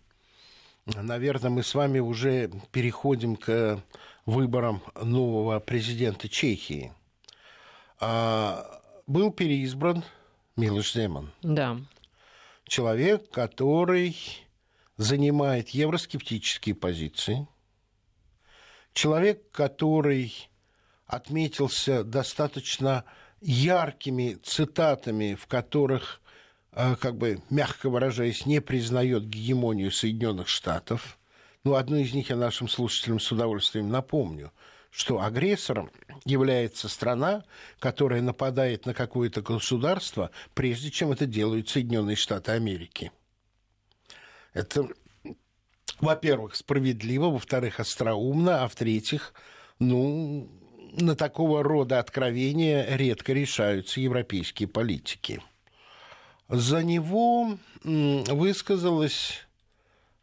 Наверное, 0.86 1.50
мы 1.50 1.64
с 1.64 1.76
вами 1.76 2.00
уже 2.00 2.50
переходим 2.72 3.36
к 3.36 3.84
выборам 4.26 4.82
нового 5.02 5.60
президента 5.60 6.28
Чехии. 6.28 6.92
А, 8.00 8.82
был 9.08 9.32
переизбран 9.32 10.04
Милош 10.56 10.94
Земан. 10.94 11.32
Да. 11.42 11.78
Человек, 12.66 13.30
который 13.32 14.16
занимает 14.98 15.70
евроскептические 15.70 16.76
позиции. 16.76 17.48
Человек, 18.94 19.50
который 19.52 20.34
отметился 21.06 22.04
достаточно 22.04 23.04
яркими 23.42 24.38
цитатами, 24.44 25.36
в 25.36 25.48
которых, 25.48 26.22
а, 26.72 26.96
как 26.96 27.18
бы, 27.18 27.42
мягко 27.50 27.90
выражаясь, 27.90 28.46
не 28.46 28.60
признает 28.60 29.28
гегемонию 29.28 29.92
Соединенных 29.92 30.48
Штатов. 30.48 31.18
Ну, 31.64 31.76
одну 31.76 31.98
из 31.98 32.14
них 32.14 32.30
я 32.30 32.36
нашим 32.36 32.68
слушателям 32.68 33.20
с 33.20 33.32
удовольствием 33.32 33.90
напомню– 33.90 34.52
что 34.92 35.22
агрессором 35.22 35.92
является 36.26 36.90
страна, 36.90 37.44
которая 37.80 38.22
нападает 38.22 38.86
на 38.86 38.94
какое-то 38.94 39.42
государство, 39.42 40.32
прежде 40.54 40.92
чем 40.92 41.12
это 41.12 41.26
делают 41.26 41.70
Соединенные 41.70 42.16
Штаты 42.16 42.52
Америки. 42.52 43.12
Это, 44.54 44.88
во-первых, 46.00 46.56
справедливо, 46.56 47.26
во-вторых, 47.26 47.80
остроумно, 47.80 48.64
а 48.64 48.68
в-третьих, 48.68 49.34
ну, 49.80 50.50
на 50.94 51.16
такого 51.16 51.64
рода 51.64 52.00
откровения 52.00 52.96
редко 52.96 53.34
решаются 53.34 54.02
европейские 54.02 54.68
политики. 54.68 55.42
За 56.50 56.82
него 56.82 57.58
высказалась 57.84 59.47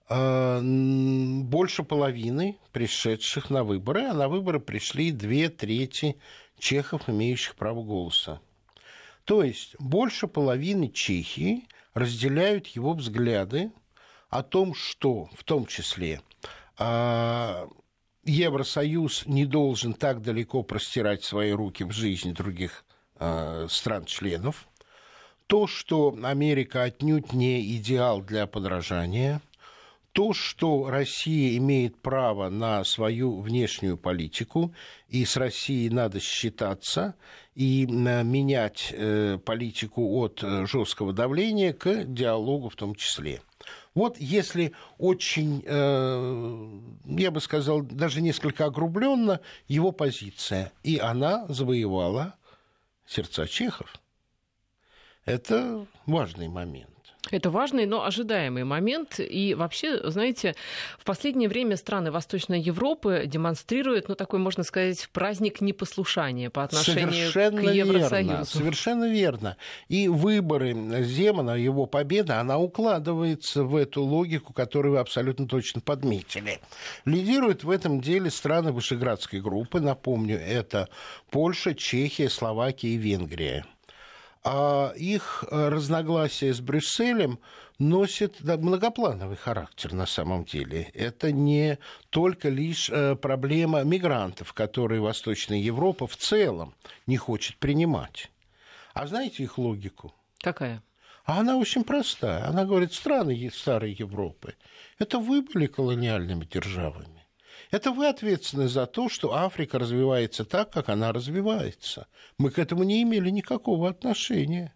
больше 0.09 1.83
половины 1.83 2.59
пришедших 2.73 3.49
на 3.49 3.65
выборы, 3.65 4.03
а 4.03 4.13
на 4.13 4.29
выборы 4.29 4.61
пришли 4.61 5.11
две 5.11 5.49
трети 5.49 6.19
чехов, 6.59 7.09
имеющих 7.09 7.57
право 7.57 7.83
голоса. 7.83 8.41
То 9.25 9.43
есть 9.43 9.75
больше 9.79 10.27
половины 10.27 10.91
Чехии 10.91 11.67
разделяют 11.95 12.67
его 12.69 12.93
взгляды 12.93 13.73
о 14.29 14.43
том, 14.43 14.75
что 14.75 15.31
в 15.35 15.45
том 15.45 15.65
числе 15.65 16.21
а, 16.77 17.67
Евросоюз 18.25 19.25
не 19.25 19.47
должен 19.47 19.95
так 19.95 20.21
далеко 20.21 20.63
простирать 20.63 21.25
свои 21.25 21.53
руки 21.53 21.85
в 21.85 21.93
жизнь 21.93 22.35
других 22.35 22.85
а, 23.17 23.67
стран-членов, 23.71 24.69
то, 25.47 25.67
что 25.67 26.15
Америка 26.23 26.83
отнюдь 26.83 27.33
не 27.33 27.75
идеал 27.77 28.21
для 28.21 28.47
подражания– 28.47 29.41
то, 30.15 30.33
что 30.33 30.91
Россия 30.91 31.57
имеет 31.59 32.01
право 32.01 32.49
на 32.49 32.85
свою 32.85 33.41
внешнюю 33.41 33.99
политику, 33.99 34.73
и 35.09 35.25
с 35.25 35.37
Россией 35.37 35.91
надо 35.91 36.21
считаться, 36.21 37.17
и 37.57 37.85
э, 37.85 38.23
менять 38.23 38.93
э, 38.93 39.39
политику 39.45 40.21
от 40.21 40.41
э, 40.45 40.67
жесткого 40.67 41.13
давления 41.13 41.73
к 41.73 42.05
диалогу 42.05 42.69
в 42.69 42.77
том 42.77 42.95
числе. 42.95 43.43
Вот 43.95 44.17
если 44.19 44.73
очень, 44.99 45.63
я 45.65 47.31
бы 47.31 47.41
сказал, 47.41 47.81
даже 47.81 48.21
несколько 48.21 48.67
огрубленно 48.67 49.41
его 49.69 49.91
позиция, 49.91 50.73
и 50.83 50.99
она 50.99 51.47
завоевала 51.49 52.35
сердца 53.07 53.47
чехов. 53.47 53.95
Это 55.25 55.87
важный 56.07 56.49
момент. 56.49 56.94
Это 57.31 57.51
важный, 57.51 57.87
но 57.87 58.05
ожидаемый 58.05 58.65
момент. 58.65 59.19
И 59.19 59.55
вообще, 59.55 60.11
знаете, 60.11 60.55
в 60.99 61.05
последнее 61.05 61.49
время 61.49 61.77
страны 61.77 62.11
Восточной 62.11 62.61
Европы 62.61 63.25
демонстрируют, 63.27 64.09
ну, 64.09 64.15
такой, 64.15 64.39
можно 64.41 64.63
сказать, 64.63 65.09
праздник 65.13 65.61
непослушания 65.61 66.51
по 66.51 66.65
отношению 66.65 67.11
совершенно 67.11 67.63
к 67.63 67.73
Евросоюзу. 67.73 68.31
Верно, 68.31 68.45
совершенно 68.45 69.11
верно. 69.11 69.57
И 69.89 70.09
выборы 70.09 70.75
Земана, 71.03 71.53
его 71.53 71.87
победа, 71.87 72.41
она 72.41 72.59
укладывается 72.59 73.65
в 73.65 73.75
эту 73.75 74.03
логику, 74.03 74.53
которую 74.53 74.93
вы 74.93 74.99
абсолютно 74.99 75.49
точно 75.49 75.81
подметили. 75.81 76.61
Лидируют 77.07 77.65
в 77.65 77.71
этом 77.71 78.01
деле 78.01 78.31
страны 78.31 78.73
Вышеградской 78.73 79.41
группы. 79.41 79.81
Напомню, 79.81 80.39
это 80.39 80.89
Польша, 81.31 81.75
Чехия, 81.75 82.29
Словакия 82.29 82.91
и 82.91 82.97
Венгрия 82.97 83.65
а 84.45 84.93
их 84.95 85.45
э, 85.51 85.69
разногласия 85.69 86.53
с 86.53 86.61
Брюсселем 86.61 87.39
носит 87.79 88.41
многоплановый 88.43 89.37
характер 89.37 89.95
на 89.95 90.07
самом 90.07 90.45
деле. 90.45 90.91
Это 90.95 91.33
не 91.33 91.79
только 92.11 92.51
лишь 92.51 92.91
э, 92.91 93.17
проблема 93.17 93.83
мигрантов, 93.83 94.53
которые 94.53 95.01
Восточная 95.01 95.59
Европа 95.59 96.07
в 96.07 96.17
целом 96.17 96.75
не 97.07 97.17
хочет 97.17 97.57
принимать. 97.57 98.31
А 98.93 99.07
знаете 99.07 99.43
их 99.43 99.57
логику? 99.57 100.15
Какая? 100.41 100.83
А 101.25 101.41
она 101.41 101.57
очень 101.57 101.85
простая. 101.85 102.47
Она 102.47 102.67
говорит, 102.67 102.93
страны 102.93 103.51
старой 103.53 103.93
Европы, 103.93 104.55
это 104.99 105.19
вы 105.19 105.41
были 105.41 105.67
колониальными 105.67 106.45
державами. 106.45 107.14
Это 107.75 107.91
вы 107.91 108.07
ответственны 108.07 108.69
за 108.69 108.87
то, 108.87 109.09
что 109.09 109.35
Африка 109.35 109.81
развивается 109.81 110.45
так, 110.45 110.71
как 110.71 110.89
она 110.89 111.11
развивается. 111.11 112.07
Мы 112.39 112.53
к 112.53 112.61
этому 112.61 112.85
не 112.85 113.03
имели 113.03 113.31
никакого 113.31 113.89
отношения. 113.89 114.73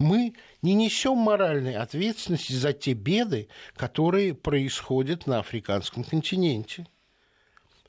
Мы 0.00 0.34
не 0.60 0.74
несем 0.74 1.18
моральной 1.18 1.76
ответственности 1.76 2.52
за 2.52 2.72
те 2.72 2.94
беды, 2.94 3.46
которые 3.76 4.34
происходят 4.34 5.28
на 5.28 5.38
африканском 5.38 6.02
континенте. 6.02 6.88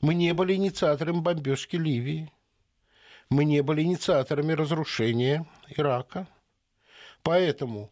Мы 0.02 0.14
не 0.14 0.32
были 0.34 0.54
инициаторами 0.54 1.18
бомбежки 1.18 1.74
Ливии. 1.74 2.30
Мы 3.30 3.44
не 3.44 3.60
были 3.60 3.82
инициаторами 3.82 4.52
разрушения 4.52 5.48
Ирака. 5.76 6.28
Поэтому 7.24 7.90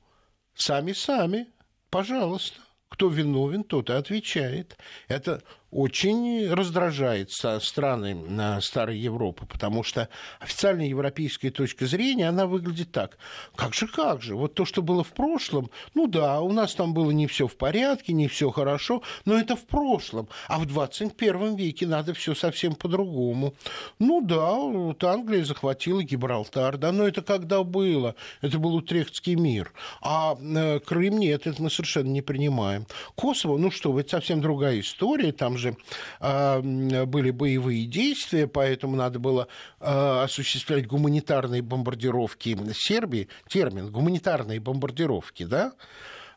сами-сами, 0.55 1.49
пожалуйста, 1.91 2.61
кто 2.89 3.09
виновен, 3.09 3.65
тот 3.65 3.91
и 3.91 3.95
отвечает. 3.95 4.79
Это 5.09 5.43
очень 5.71 6.49
раздражает 6.49 7.31
страны 7.33 8.61
Старой 8.61 8.99
Европы, 8.99 9.47
потому 9.47 9.83
что 9.83 10.09
официальная 10.41 10.87
европейская 10.87 11.51
точка 11.51 11.87
зрения, 11.87 12.29
она 12.29 12.47
выглядит 12.47 12.93
так. 12.93 13.19
Как 13.55 13.75
же, 13.75 13.87
как 13.87 14.23
же, 14.23 14.37
вот 14.37 14.55
то, 14.55 14.65
что 14.65 14.83
было 14.83 15.03
в 15.03 15.13
прошлом, 15.13 15.71
ну 15.95 16.07
да, 16.07 16.41
у 16.41 16.53
нас 16.53 16.75
там 16.75 16.95
было 16.95 17.11
не 17.11 17.27
все 17.27 17.49
в 17.49 17.57
порядке, 17.57 18.13
не 18.13 18.29
все 18.29 18.51
хорошо, 18.51 19.03
но 19.25 19.39
это 19.39 19.57
в 19.57 19.67
прошлом. 19.67 20.29
А 20.49 20.59
в 20.59 20.67
21 20.67 21.57
веке 21.57 21.87
надо 21.87 22.15
все 22.15 22.35
совсем 22.35 22.75
по-другому. 22.75 23.55
Ну 23.99 24.21
да, 24.21 24.53
вот 24.55 25.03
Англия 25.05 25.45
захватила 25.45 26.03
Гибралтар, 26.03 26.79
да, 26.79 26.93
но 26.93 27.07
это 27.07 27.23
когда 27.23 27.63
было? 27.63 28.15
Это 28.41 28.59
был 28.59 28.75
Утрехтский 28.77 29.35
мир. 29.35 29.73
А 30.01 30.37
э, 30.41 30.81
Крым 30.81 31.19
нет, 31.19 31.47
это 31.47 31.63
мы 31.63 31.71
совершенно 31.71 32.09
не 32.09 32.23
принимаем. 32.23 32.87
Косово, 33.15 33.59
ну 33.59 33.71
что, 33.71 33.99
это 33.99 34.11
совсем 34.11 34.41
другая 34.41 34.81
история, 34.81 35.33
там 35.33 35.56
же 35.57 35.67
же 35.67 35.77
э, 36.21 37.05
были 37.05 37.31
боевые 37.31 37.87
действия, 37.87 38.47
поэтому 38.47 38.97
надо 38.97 39.19
было 39.19 39.49
э, 39.81 40.23
осуществлять 40.25 40.87
гуманитарные 40.87 41.63
бомбардировки 41.63 42.57
Сербии. 42.75 43.29
Термин 43.49 43.91
«гуманитарные 43.91 44.61
бомбардировки», 44.61 45.45
да? 45.45 45.73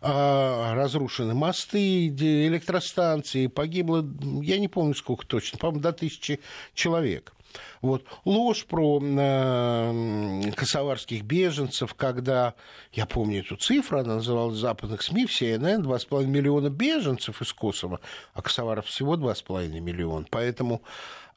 А, 0.01 0.75
разрушены 0.75 1.33
мосты, 1.33 2.07
электростанции, 2.07 3.47
погибло, 3.47 4.05
я 4.41 4.57
не 4.57 4.69
помню 4.69 4.95
сколько 4.95 5.27
точно, 5.27 5.59
по-моему, 5.59 5.81
до 5.81 5.91
тысячи 5.91 6.39
человек. 6.73 7.33
Вот. 7.81 8.05
Ложь 8.25 8.65
про 8.65 9.01
э, 9.01 10.51
косоварских 10.55 11.23
беженцев, 11.23 11.93
когда, 11.93 12.55
я 12.91 13.05
помню 13.05 13.39
эту 13.39 13.55
цифру, 13.55 13.99
она 13.99 14.15
называлась 14.15 14.57
западных 14.57 15.01
СМИ, 15.01 15.25
в 15.25 15.41
CNN, 15.41 15.83
2,5 15.83 16.25
миллиона 16.25 16.69
беженцев 16.69 17.41
из 17.41 17.53
Косово, 17.53 18.01
а 18.33 18.41
косоваров 18.41 18.85
всего 18.87 19.15
2,5 19.15 19.79
миллиона. 19.79 20.25
Поэтому 20.29 20.81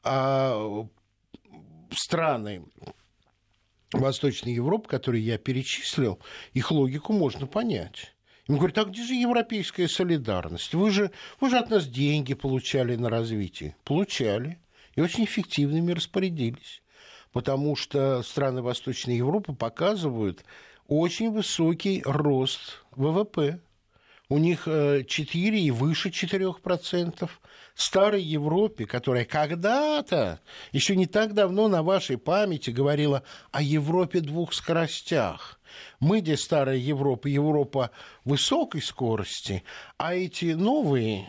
а, 0.03 0.85
страны 1.91 2.63
Восточной 3.93 4.53
Европы, 4.53 4.89
которые 4.89 5.23
я 5.23 5.37
перечислил, 5.37 6.19
их 6.53 6.71
логику 6.71 7.13
можно 7.13 7.47
понять. 7.47 8.13
Им 8.47 8.57
говорят, 8.57 8.77
а 8.79 8.85
где 8.85 9.03
же 9.03 9.13
европейская 9.13 9.87
солидарность? 9.87 10.73
Вы 10.73 10.91
же, 10.91 11.11
вы 11.39 11.49
же 11.49 11.57
от 11.57 11.69
нас 11.69 11.87
деньги 11.87 12.33
получали 12.33 12.95
на 12.95 13.09
развитие. 13.09 13.75
Получали. 13.85 14.59
И 14.95 15.01
очень 15.01 15.25
эффективными 15.25 15.91
распорядились. 15.91 16.81
Потому 17.31 17.75
что 17.75 18.21
страны 18.21 18.61
Восточной 18.61 19.17
Европы 19.17 19.53
показывают 19.53 20.45
очень 20.87 21.31
высокий 21.31 22.03
рост 22.05 22.83
ВВП 22.91 23.59
у 24.29 24.37
них 24.37 24.63
4 24.65 25.05
э, 25.05 25.61
и 25.61 25.71
выше 25.71 26.09
4%. 26.09 27.29
Старой 27.75 28.21
Европе, 28.21 28.85
которая 28.85 29.25
когда-то, 29.25 30.39
еще 30.71 30.95
не 30.95 31.07
так 31.07 31.33
давно 31.33 31.67
на 31.67 31.81
вашей 31.81 32.19
памяти 32.19 32.69
говорила 32.69 33.23
о 33.51 33.63
Европе 33.63 34.19
двух 34.19 34.53
скоростях. 34.53 35.59
Мы, 35.99 36.19
где 36.19 36.37
старая 36.37 36.77
Европа, 36.77 37.27
Европа 37.27 37.89
высокой 38.25 38.83
скорости, 38.83 39.63
а 39.97 40.13
эти 40.13 40.53
новые, 40.53 41.27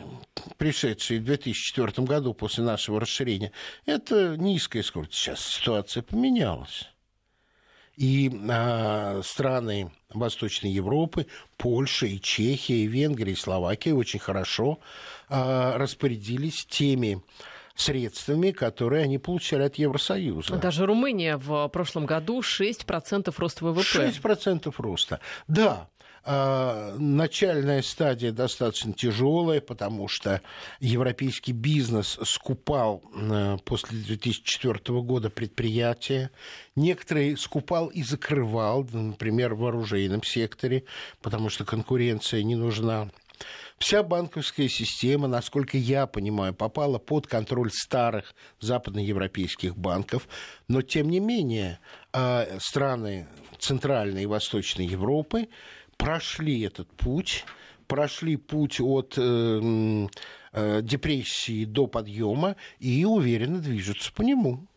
пришедшие 0.57 1.19
в 1.19 1.23
2004 1.23 2.05
году 2.05 2.35
после 2.35 2.63
нашего 2.63 2.99
расширения, 2.99 3.51
это 3.87 4.37
низкая 4.37 4.83
скорость. 4.83 5.15
Сейчас 5.15 5.41
ситуация 5.41 6.03
поменялась. 6.03 6.94
И 7.97 8.31
а, 8.49 9.21
страны 9.23 9.91
Восточной 10.13 10.71
Европы, 10.71 11.27
Польша, 11.57 12.05
и 12.05 12.19
Чехия, 12.19 12.83
и 12.83 12.87
Венгрия, 12.87 13.33
и 13.33 13.35
Словакия 13.35 13.93
очень 13.93 14.19
хорошо 14.19 14.79
а, 15.29 15.77
распорядились 15.77 16.65
теми 16.65 17.21
средствами, 17.75 18.51
которые 18.51 19.03
они 19.03 19.17
получали 19.17 19.63
от 19.63 19.75
Евросоюза. 19.75 20.55
Даже 20.55 20.85
Румыния 20.85 21.37
в 21.37 21.67
прошлом 21.67 22.05
году 22.05 22.39
6% 22.39 23.33
роста 23.37 23.65
ВВП. 23.65 23.81
6% 23.81 24.73
роста. 24.77 25.19
Да, 25.47 25.89
начальная 26.25 27.81
стадия 27.83 28.31
достаточно 28.31 28.93
тяжелая, 28.93 29.61
потому 29.61 30.07
что 30.07 30.41
европейский 30.79 31.51
бизнес 31.51 32.17
скупал 32.23 33.03
э, 33.13 33.57
после 33.63 33.99
2004 33.99 35.01
года 35.01 35.29
предприятия. 35.29 36.31
Некоторые 36.75 37.37
скупал 37.37 37.87
и 37.87 38.01
закрывал, 38.01 38.87
например, 38.91 39.53
в 39.53 39.65
оружейном 39.65 40.23
секторе, 40.23 40.85
потому 41.21 41.49
что 41.49 41.63
конкуренция 41.63 42.41
не 42.43 42.55
нужна. 42.55 43.09
Вся 43.77 44.03
банковская 44.03 44.69
система, 44.69 45.27
насколько 45.27 45.77
я 45.77 46.07
понимаю, 46.07 46.53
попала 46.53 46.97
под 46.97 47.27
контроль 47.27 47.71
старых 47.71 48.33
западноевропейских 48.61 49.77
банков, 49.77 50.27
но 50.67 50.81
тем 50.81 51.09
не 51.09 51.19
менее 51.19 51.79
а, 52.13 52.47
страны 52.59 53.27
Центральной 53.59 54.23
и 54.23 54.27
Восточной 54.27 54.85
Европы 54.85 55.49
прошли 55.97 56.61
этот 56.61 56.87
путь, 56.89 57.45
прошли 57.87 58.35
путь 58.35 58.79
от 58.79 59.15
э, 59.17 60.07
э, 60.53 60.81
депрессии 60.81 61.65
до 61.65 61.87
подъема 61.87 62.55
и 62.79 63.05
уверенно 63.05 63.59
движутся 63.59 64.11
по 64.13 64.21
нему 64.21 64.67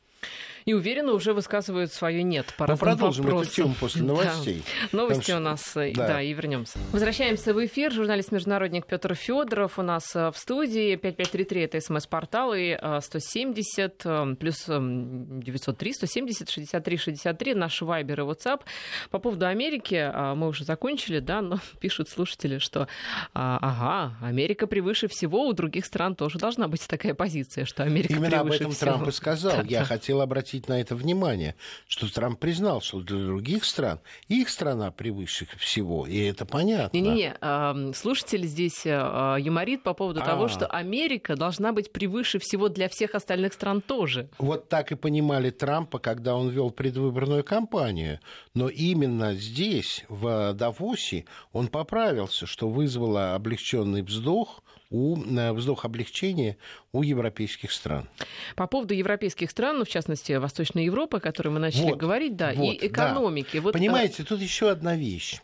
и 0.69 0.75
уверенно 0.75 1.13
уже 1.13 1.33
высказывают 1.33 1.95
свое 1.95 2.23
нет 2.23 2.53
по 2.59 2.67
Мы 2.67 2.77
продолжим 2.77 3.25
вопросам. 3.25 3.47
эту 3.47 3.57
тему 3.57 3.75
после 3.81 4.03
новостей. 4.05 4.63
Да. 4.93 4.99
Новости 4.99 5.23
что... 5.31 5.37
у 5.39 5.41
нас, 5.41 5.77
э, 5.79 5.93
да. 5.95 6.09
да, 6.09 6.23
и 6.23 6.35
вернемся. 6.35 6.79
Возвращаемся 6.93 7.55
в 7.55 7.65
эфир. 7.65 7.91
Журналист-международник 7.91 8.85
Петр 8.85 9.15
Федоров 9.15 9.79
у 9.79 9.83
нас 9.83 10.15
э, 10.15 10.31
в 10.31 10.37
студии. 10.37 10.97
5533 10.97 11.63
это 11.63 11.81
смс-портал 11.81 12.53
и 12.55 12.79
170 13.01 14.03
э, 14.05 14.35
плюс 14.39 14.67
903 14.67 15.93
170 15.95 16.51
63 16.51 16.97
63 16.99 17.55
наш 17.55 17.81
вайбер 17.81 18.21
и 18.21 18.25
WhatsApp. 18.25 18.61
По 19.09 19.19
поводу 19.19 19.47
Америки 19.47 20.13
мы 20.37 20.49
уже 20.49 20.65
закончили, 20.65 21.21
да, 21.21 21.41
но 21.41 21.61
пишут 21.81 22.11
слушатели, 22.11 22.59
что 22.59 22.89
ага, 23.33 24.19
Америка 24.21 24.67
превыше 24.67 25.09
всего, 25.09 25.47
у 25.47 25.55
других 25.55 25.87
стран 25.87 26.15
тоже 26.15 26.39
должна 26.39 26.69
быть 26.69 26.87
такая 26.87 27.15
позиция, 27.15 27.65
что 27.65 27.85
Америка 27.85 28.13
Именно 28.13 28.31
превыше 28.31 28.41
об 28.41 28.53
этом 28.53 28.73
всего. 28.73 28.91
Трамп 28.91 29.09
и 29.09 29.13
сказал. 29.13 29.53
Да, 29.59 29.63
Я 29.67 29.81
да. 29.81 29.85
хотел 29.87 30.21
обратить 30.21 30.58
обратить 30.59 30.69
на 30.69 30.81
это 30.81 30.95
внимание, 30.95 31.55
что 31.87 32.13
Трамп 32.13 32.39
признал, 32.39 32.81
что 32.81 33.01
для 33.01 33.19
других 33.19 33.65
стран 33.65 34.01
их 34.29 34.49
страна 34.49 34.91
превыше 34.91 35.47
всего, 35.59 36.07
и 36.07 36.19
это 36.19 36.45
понятно. 36.45 36.97
Не-не-не, 36.97 37.95
слушатель 37.95 38.47
здесь 38.47 38.83
а, 38.87 39.37
юморит 39.37 39.83
по 39.83 39.95
поводу 39.95 40.21
а 40.21 40.25
того, 40.25 40.49
что 40.49 40.67
Америка 40.67 41.37
должна 41.37 41.73
быть 41.73 41.93
превыше 41.93 42.39
всего 42.39 42.69
для 42.69 42.89
всех 42.89 43.15
остальных 43.15 43.53
стран 43.53 43.81
тоже. 43.81 44.29
Вот 44.39 44.69
так 44.69 44.93
и 44.93 44.97
понимали 44.97 45.51
Трампа, 45.51 45.99
когда 45.99 46.35
он 46.35 46.51
вел 46.51 46.71
предвыборную 46.71 47.45
кампанию. 47.45 48.21
Но 48.55 48.69
именно 48.69 49.35
здесь, 49.35 50.05
в 50.09 50.53
Давосе, 50.55 51.25
он 51.53 51.69
поправился, 51.69 52.47
что 52.47 52.69
вызвало 52.69 53.35
облегченный 53.35 54.03
вздох 54.03 54.63
у 54.91 55.17
вздох 55.55 55.85
облегчения 55.85 56.57
у 56.93 57.03
европейских 57.03 57.73
стран. 57.73 58.09
По 58.57 58.67
поводу 58.67 58.95
европейских 58.95 59.51
стран, 59.51 59.79
ну, 59.79 59.85
в 59.85 59.89
частности, 59.89 60.33
Восточной 60.33 60.85
Европы, 60.85 61.19
о 61.19 61.21
которой 61.21 61.49
мы 61.49 61.59
начали 61.59 61.91
вот, 61.91 61.99
говорить, 61.99 62.37
да, 62.37 62.53
вот, 62.55 62.73
и 62.75 62.87
экономики. 62.87 63.57
Да. 63.57 63.63
Вот, 63.63 63.75
а 63.75 63.79
Понимаете, 63.79 64.25
тут 64.25 64.41
еще 64.41 64.71
одна 64.71 64.97
вещь. 64.97 65.41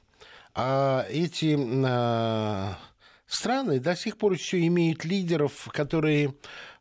А 0.54 1.04
эти 1.11 1.59
а, 1.85 2.78
страны 3.26 3.80
до 3.80 3.96
сих 3.96 4.16
пор 4.16 4.33
еще 4.33 4.64
имеют 4.66 5.04
лидеров, 5.04 5.68
которые 5.72 6.35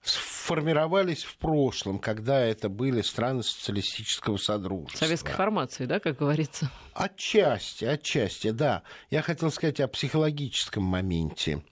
сформировались 0.04 1.23
в 1.23 1.38
прошлом, 1.38 1.97
когда 1.97 2.39
это 2.39 2.69
были 2.69 3.02
страны 3.02 3.41
социалистического 3.41 4.38
содружества. 4.38 5.06
Советской 5.06 5.34
формации, 5.34 5.86
да, 5.86 5.99
как 5.99 6.17
говорится? 6.17 6.69
Отчасти, 6.93 7.86
отчасти, 7.86 8.52
да. 8.52 8.84
Я 9.10 9.21
хотел 9.21 9.49
сказать 9.49 9.80
о 9.80 9.88
психологическом 9.88 10.84
моменте. 10.84 11.63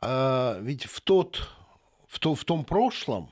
А, 0.00 0.58
ведь 0.60 0.84
в, 0.84 1.00
тот, 1.00 1.48
в, 2.06 2.18
то, 2.18 2.34
в 2.34 2.44
том 2.44 2.64
прошлом, 2.64 3.30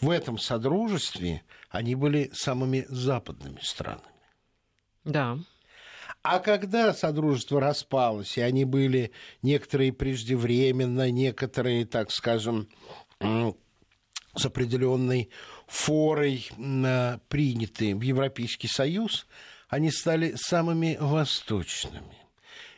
в 0.00 0.10
этом 0.10 0.38
содружестве, 0.38 1.42
они 1.70 1.94
были 1.94 2.30
самыми 2.34 2.84
западными 2.88 3.58
странами. 3.62 4.02
Да. 5.04 5.38
А 6.22 6.40
когда 6.40 6.92
Содружество 6.92 7.60
распалось, 7.60 8.36
и 8.36 8.40
они 8.40 8.64
были 8.64 9.12
некоторые 9.42 9.92
преждевременно, 9.92 11.10
некоторые, 11.10 11.86
так 11.86 12.10
скажем, 12.10 12.68
с 13.20 14.44
определенной 14.44 15.30
форой 15.66 16.48
приняты 17.28 17.94
в 17.94 18.00
Европейский 18.02 18.68
Союз, 18.68 19.26
они 19.68 19.90
стали 19.90 20.34
самыми 20.36 20.96
восточными 21.00 22.25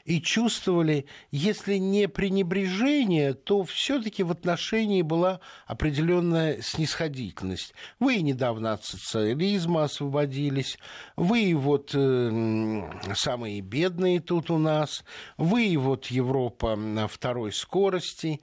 и 0.09 0.23
чувствовали, 0.23 1.05
если 1.31 1.75
не 1.75 2.09
пренебрежение, 2.09 3.35
то 3.35 3.63
все-таки 3.65 4.23
в 4.23 4.31
отношении 4.31 5.03
была 5.03 5.41
определенная 5.67 6.63
снисходительность. 6.63 7.75
Вы 8.01 8.23
недавно 8.23 8.73
от 8.73 8.87
социализма 8.87 9.85
освободились, 9.85 10.79
вы 11.17 11.55
вот 11.55 11.91
э, 11.93 12.83
самые 13.15 13.61
бедные 13.61 14.21
тут 14.21 14.51
у 14.51 14.57
нас, 14.57 15.05
вы 15.37 15.77
вот 15.77 16.07
Европа 16.07 16.75
на 16.75 17.07
второй 17.07 17.53
скорости. 17.53 18.41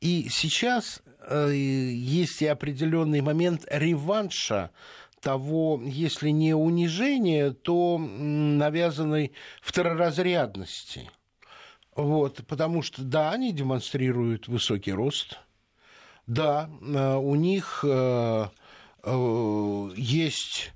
И 0.00 0.28
сейчас 0.30 1.02
э, 1.28 1.50
есть 1.52 2.42
и 2.42 2.46
определенный 2.46 3.22
момент 3.22 3.64
реванша 3.68 4.70
того, 5.20 5.80
если 5.84 6.30
не 6.30 6.54
унижения, 6.54 7.50
то 7.50 7.98
навязанной 7.98 9.32
второразрядности. 9.60 11.10
Вот, 11.96 12.46
потому 12.46 12.82
что, 12.82 13.02
да, 13.02 13.32
они 13.32 13.52
демонстрируют 13.52 14.46
высокий 14.46 14.92
рост, 14.92 15.38
да, 16.28 16.70
э, 16.80 17.16
у 17.16 17.34
них 17.34 17.84
э, 17.84 18.46
э, 19.02 19.90
есть 19.96 20.72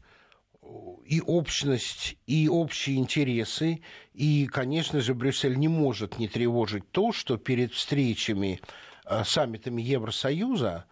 и 1.04 1.20
общность, 1.20 2.16
и 2.26 2.48
общие 2.48 2.96
интересы, 2.96 3.82
и, 4.14 4.46
конечно 4.46 5.00
же, 5.00 5.14
Брюссель 5.14 5.56
не 5.58 5.68
может 5.68 6.18
не 6.18 6.26
тревожить 6.26 6.90
то, 6.90 7.12
что 7.12 7.36
перед 7.36 7.72
встречами 7.72 8.60
саммитами 9.24 9.82
Евросоюза 9.82 10.86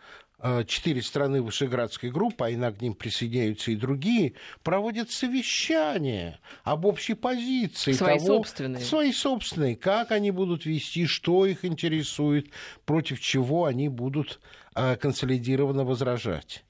четыре 0.66 1.02
страны 1.02 1.42
Вышеградской 1.42 2.10
группы, 2.10 2.46
а 2.46 2.50
иногда 2.50 2.78
к 2.78 2.82
ним 2.82 2.94
присоединяются 2.94 3.70
и 3.70 3.76
другие, 3.76 4.34
проводят 4.62 5.10
совещания 5.10 6.40
об 6.64 6.86
общей 6.86 7.14
позиции. 7.14 7.92
Свои 7.92 8.18
того, 8.18 8.26
собственные. 8.26 8.82
Свои 8.82 9.12
собственные. 9.12 9.76
Как 9.76 10.12
они 10.12 10.30
будут 10.30 10.64
вести, 10.64 11.06
что 11.06 11.44
их 11.46 11.64
интересует, 11.64 12.50
против 12.84 13.20
чего 13.20 13.66
они 13.66 13.88
будут 13.88 14.40
э, 14.74 14.96
консолидированно 14.96 15.84
возражать. 15.84 16.64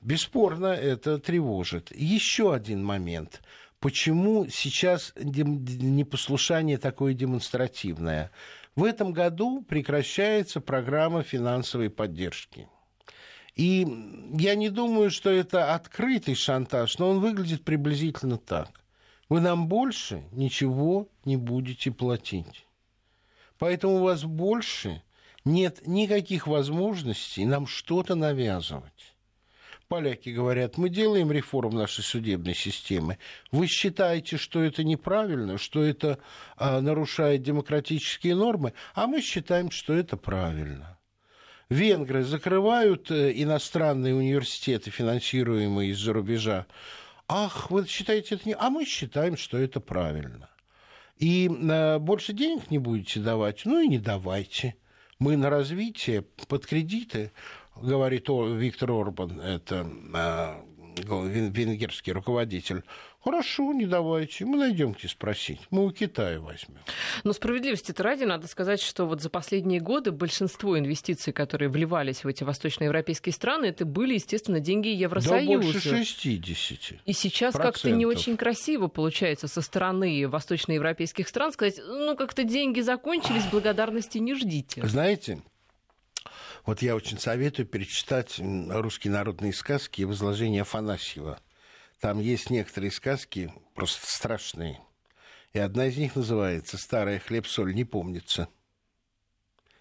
Бесспорно, 0.00 0.66
это 0.66 1.18
тревожит. 1.18 1.90
Еще 1.94 2.54
один 2.54 2.84
момент. 2.84 3.42
Почему 3.80 4.46
сейчас 4.48 5.12
непослушание 5.16 6.78
такое 6.78 7.14
демонстративное? 7.14 8.30
В 8.76 8.84
этом 8.84 9.12
году 9.12 9.62
прекращается 9.62 10.60
программа 10.60 11.22
финансовой 11.24 11.90
поддержки. 11.90 12.68
И 13.58 13.86
я 14.38 14.54
не 14.54 14.70
думаю, 14.70 15.10
что 15.10 15.30
это 15.30 15.74
открытый 15.74 16.36
шантаж, 16.36 16.96
но 16.98 17.10
он 17.10 17.18
выглядит 17.18 17.64
приблизительно 17.64 18.38
так. 18.38 18.70
Вы 19.28 19.40
нам 19.40 19.66
больше 19.66 20.22
ничего 20.30 21.08
не 21.24 21.36
будете 21.36 21.90
платить. 21.90 22.66
Поэтому 23.58 23.96
у 23.96 24.04
вас 24.04 24.22
больше 24.22 25.02
нет 25.44 25.86
никаких 25.88 26.46
возможностей 26.46 27.44
нам 27.44 27.66
что-то 27.66 28.14
навязывать. 28.14 29.16
Поляки 29.88 30.28
говорят, 30.28 30.78
мы 30.78 30.88
делаем 30.88 31.32
реформу 31.32 31.78
нашей 31.78 32.04
судебной 32.04 32.54
системы. 32.54 33.18
Вы 33.50 33.66
считаете, 33.66 34.36
что 34.36 34.62
это 34.62 34.84
неправильно, 34.84 35.58
что 35.58 35.82
это 35.82 36.18
а, 36.56 36.80
нарушает 36.80 37.42
демократические 37.42 38.36
нормы, 38.36 38.74
а 38.94 39.08
мы 39.08 39.20
считаем, 39.20 39.72
что 39.72 39.94
это 39.94 40.16
правильно. 40.16 40.97
Венгры 41.70 42.24
закрывают 42.24 43.10
э, 43.10 43.32
иностранные 43.34 44.14
университеты, 44.14 44.90
финансируемые 44.90 45.90
из-за 45.90 46.14
рубежа. 46.14 46.66
Ах, 47.28 47.70
вы 47.70 47.86
считаете 47.86 48.36
это 48.36 48.48
не... 48.48 48.54
А 48.54 48.70
мы 48.70 48.86
считаем, 48.86 49.36
что 49.36 49.58
это 49.58 49.78
правильно. 49.78 50.48
И 51.18 51.48
э, 51.48 51.98
больше 51.98 52.32
денег 52.32 52.70
не 52.70 52.78
будете 52.78 53.20
давать? 53.20 53.62
Ну 53.66 53.80
и 53.80 53.88
не 53.88 53.98
давайте. 53.98 54.76
Мы 55.18 55.36
на 55.36 55.50
развитие 55.50 56.22
под 56.22 56.64
кредиты 56.64 57.32
говорит 57.82 58.28
Виктор 58.28 58.92
Орбан, 58.92 59.40
это 59.40 59.88
а, 60.14 60.64
венгерский 60.96 62.12
руководитель, 62.12 62.82
Хорошо, 63.22 63.72
не 63.72 63.84
давайте, 63.84 64.44
мы 64.44 64.58
найдем 64.58 64.92
где 64.92 65.08
спросить. 65.08 65.60
Мы 65.70 65.84
у 65.84 65.90
Китая 65.90 66.38
возьмем. 66.38 66.78
Но 67.24 67.32
справедливости-то 67.32 68.02
ради 68.04 68.22
надо 68.22 68.46
сказать, 68.46 68.80
что 68.80 69.06
вот 69.06 69.20
за 69.20 69.28
последние 69.28 69.80
годы 69.80 70.12
большинство 70.12 70.78
инвестиций, 70.78 71.32
которые 71.32 71.68
вливались 71.68 72.22
в 72.22 72.28
эти 72.28 72.44
восточноевропейские 72.44 73.32
страны, 73.32 73.66
это 73.66 73.84
были, 73.84 74.14
естественно, 74.14 74.60
деньги 74.60 74.88
Евросоюза. 74.88 75.58
Да 75.58 75.72
больше 75.72 75.80
60. 75.80 77.00
И 77.04 77.12
сейчас 77.12 77.54
как-то 77.56 77.90
не 77.90 78.06
очень 78.06 78.36
красиво 78.36 78.86
получается 78.86 79.48
со 79.48 79.62
стороны 79.62 80.28
восточноевропейских 80.28 81.26
стран 81.26 81.52
сказать, 81.52 81.80
ну 81.84 82.16
как-то 82.16 82.44
деньги 82.44 82.80
закончились, 82.80 83.44
благодарности 83.50 84.18
не 84.18 84.34
ждите. 84.36 84.86
Знаете, 84.86 85.42
вот 86.64 86.82
я 86.82 86.94
очень 86.94 87.18
советую 87.18 87.66
перечитать 87.66 88.40
русские 88.40 89.12
народные 89.12 89.52
сказки 89.52 90.02
и 90.02 90.04
возложения 90.04 90.62
Афанасьева. 90.62 91.40
Там 92.00 92.20
есть 92.20 92.50
некоторые 92.50 92.90
сказки 92.90 93.52
просто 93.74 94.06
страшные. 94.06 94.80
И 95.52 95.58
одна 95.58 95.86
из 95.86 95.96
них 95.96 96.14
называется 96.14 96.78
«Старая 96.78 97.18
хлеб-соль 97.18 97.74
не 97.74 97.84
помнится». 97.84 98.48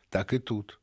Так 0.09 0.33
и 0.33 0.39
тут. 0.39 0.79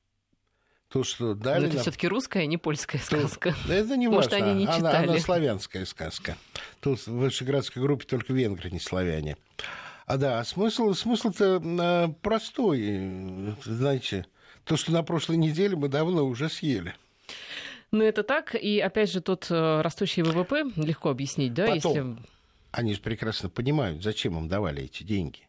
То, 0.88 1.02
что 1.02 1.34
дали 1.34 1.62
Но 1.62 1.66
это 1.66 1.74
нам... 1.76 1.82
все-таки 1.82 2.06
русская, 2.06 2.42
а 2.42 2.46
не 2.46 2.56
польская 2.56 2.98
сказка. 2.98 3.54
Да 3.66 3.74
это 3.74 3.96
не 3.96 4.06
Может, 4.06 4.30
важно. 4.30 4.46
они 4.46 4.60
не 4.60 4.66
читали. 4.66 5.04
Она, 5.04 5.12
она 5.12 5.18
славянская 5.18 5.86
сказка. 5.86 6.36
Тут 6.80 7.00
в 7.00 7.12
Вышеградской 7.16 7.82
группе 7.82 8.04
только 8.04 8.32
венгры, 8.32 8.70
не 8.70 8.78
славяне. 8.78 9.36
А 10.06 10.18
да, 10.18 10.44
смысл, 10.44 10.92
смысл-то 10.92 11.60
а, 11.64 12.08
простой. 12.22 13.56
Знаете, 13.64 14.26
то, 14.64 14.76
что 14.76 14.92
на 14.92 15.02
прошлой 15.02 15.38
неделе 15.38 15.74
мы 15.74 15.88
давно 15.88 16.26
уже 16.26 16.48
съели. 16.48 16.94
Ну, 17.94 18.02
это 18.02 18.24
так. 18.24 18.56
И 18.56 18.80
опять 18.80 19.12
же, 19.12 19.20
тот 19.20 19.46
э, 19.50 19.80
растущий 19.80 20.24
ВВП 20.24 20.64
легко 20.74 21.10
объяснить, 21.10 21.54
да, 21.54 21.66
Потом, 21.66 22.16
если. 22.16 22.16
Они 22.72 22.94
же 22.94 23.00
прекрасно 23.00 23.48
понимают, 23.48 24.02
зачем 24.02 24.36
им 24.36 24.48
давали 24.48 24.82
эти 24.82 25.04
деньги. 25.04 25.48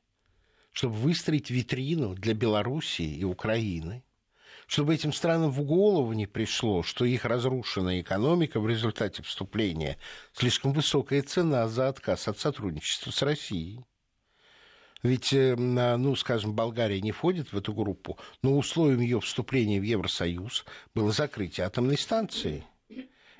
Чтобы 0.72 0.94
выстроить 0.94 1.50
витрину 1.50 2.14
для 2.14 2.36
Белоруссии 2.36 3.16
и 3.16 3.24
Украины, 3.24 4.04
чтобы 4.68 4.94
этим 4.94 5.12
странам 5.12 5.50
в 5.50 5.64
голову 5.64 6.14
не 6.14 6.28
пришло, 6.28 6.84
что 6.84 7.04
их 7.04 7.26
разрушенная 7.26 8.02
экономика 8.02 8.60
в 8.60 8.70
результате 8.70 9.24
вступления 9.24 9.98
слишком 10.34 10.72
высокая 10.72 11.24
цена 11.24 11.68
за 11.68 11.88
отказ 11.88 12.28
от 12.28 12.38
сотрудничества 12.38 13.10
с 13.10 13.24
Россией. 13.24 13.84
Ведь, 15.06 15.34
э, 15.34 15.56
ну, 15.56 16.16
скажем, 16.16 16.56
Болгария 16.56 17.00
не 17.00 17.12
входит 17.12 17.54
в 17.54 17.58
эту 17.58 17.74
группу, 17.74 18.18
но 18.42 18.58
условием 18.58 19.02
ее 19.02 19.22
вступления 19.22 19.80
в 19.80 19.84
Евросоюз 19.84 20.66
было 20.96 21.12
закрытие 21.12 21.68
атомной 21.68 21.96
станции. 21.96 22.64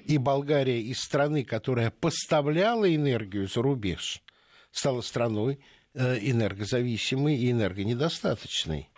И 0.06 0.20
Болгария 0.20 0.80
из 0.80 1.00
страны, 1.00 1.44
которая 1.44 1.90
поставляла 1.90 2.94
энергию 2.94 3.48
за 3.48 3.64
рубеж, 3.64 4.22
стала 4.70 5.02
страной 5.02 5.58
э, 5.96 6.20
энергозависимой 6.22 7.36
и 7.36 7.50
энергонедостаточной. 7.50 8.92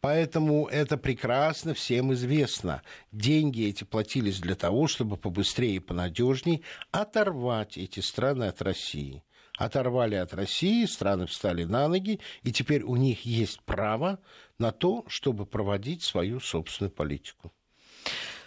Поэтому 0.00 0.68
это 0.68 0.96
прекрасно 0.96 1.74
всем 1.74 2.12
известно. 2.12 2.82
Деньги 3.10 3.66
эти 3.66 3.82
платились 3.82 4.38
для 4.38 4.54
того, 4.54 4.86
чтобы 4.86 5.16
побыстрее 5.16 5.74
и 5.74 5.80
понадежней 5.80 6.62
оторвать 6.92 7.76
эти 7.76 7.98
страны 7.98 8.44
от 8.44 8.62
России 8.62 9.24
оторвали 9.56 10.16
от 10.16 10.34
России, 10.34 10.84
страны 10.84 11.26
встали 11.26 11.64
на 11.64 11.88
ноги, 11.88 12.20
и 12.42 12.52
теперь 12.52 12.82
у 12.82 12.96
них 12.96 13.24
есть 13.24 13.60
право 13.62 14.18
на 14.58 14.72
то, 14.72 15.04
чтобы 15.08 15.46
проводить 15.46 16.02
свою 16.02 16.40
собственную 16.40 16.90
политику. 16.90 17.52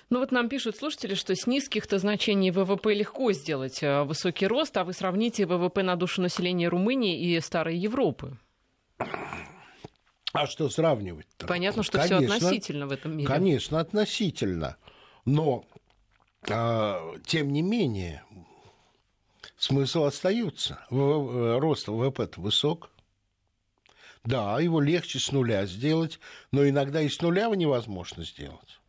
Ну 0.10 0.20
вот 0.20 0.32
нам 0.32 0.48
пишут 0.48 0.78
слушатели, 0.78 1.16
что 1.16 1.36
с 1.36 1.48
низких-то 1.48 2.00
значений 2.00 2.52
ВВП 2.52 2.94
легко 2.94 3.34
сделать 3.34 3.84
э, 3.84 4.04
высокий 4.04 4.48
рост, 4.48 4.76
а 4.78 4.86
вы 4.86 4.94
сравните 4.94 5.46
ВВП 5.46 5.84
на 5.84 5.98
душу 5.98 6.22
населения 6.22 6.70
Румынии 6.70 7.20
и 7.20 7.40
Старой 7.42 7.78
Европы. 7.78 8.38
А 10.34 10.48
что 10.48 10.70
сравнивать-то? 10.70 11.48
Понятно, 11.48 11.84
что 11.84 12.00
все 12.00 12.18
относительно 12.18 12.88
в 12.88 12.92
этом 12.92 13.18
мире. 13.18 13.28
Конечно, 13.28 13.80
относительно. 13.82 14.78
Но, 15.26 15.66
э, 16.48 16.96
тем 17.26 17.52
не 17.52 17.62
менее, 17.62 18.24
смысл 19.58 20.04
остается. 20.04 20.80
Э, 20.90 21.58
рост 21.60 21.88
ВВП 21.88 22.30
высок. 22.38 22.92
Да, 24.24 24.60
его 24.60 24.82
легче 24.82 25.20
с 25.20 25.32
нуля 25.32 25.66
сделать, 25.66 26.20
но 26.52 26.68
иногда 26.68 27.02
и 27.02 27.08
с 27.08 27.22
нуля 27.22 27.48
невозможно 27.56 28.26
сделать. 28.26 28.80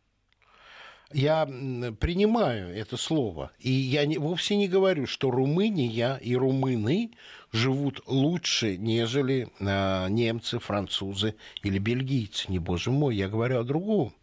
Я 1.11 1.45
принимаю 1.45 2.75
это 2.75 2.95
слово, 2.95 3.51
и 3.57 3.71
я 3.71 4.05
не, 4.05 4.19
вовсе 4.19 4.55
не 4.55 4.67
говорю, 4.67 5.07
что 5.07 5.31
Румыния 5.31 6.17
и 6.21 6.35
румыны 6.35 7.11
живут 7.51 8.01
лучше, 8.05 8.77
нежели 8.77 9.47
э, 9.59 10.09
немцы, 10.09 10.59
французы 10.59 11.35
или 11.63 11.79
бельгийцы. 11.79 12.51
Не, 12.51 12.59
боже 12.59 12.91
мой, 12.91 13.15
я 13.15 13.27
говорю 13.27 13.59
о 13.59 13.63
другом. 13.63 14.13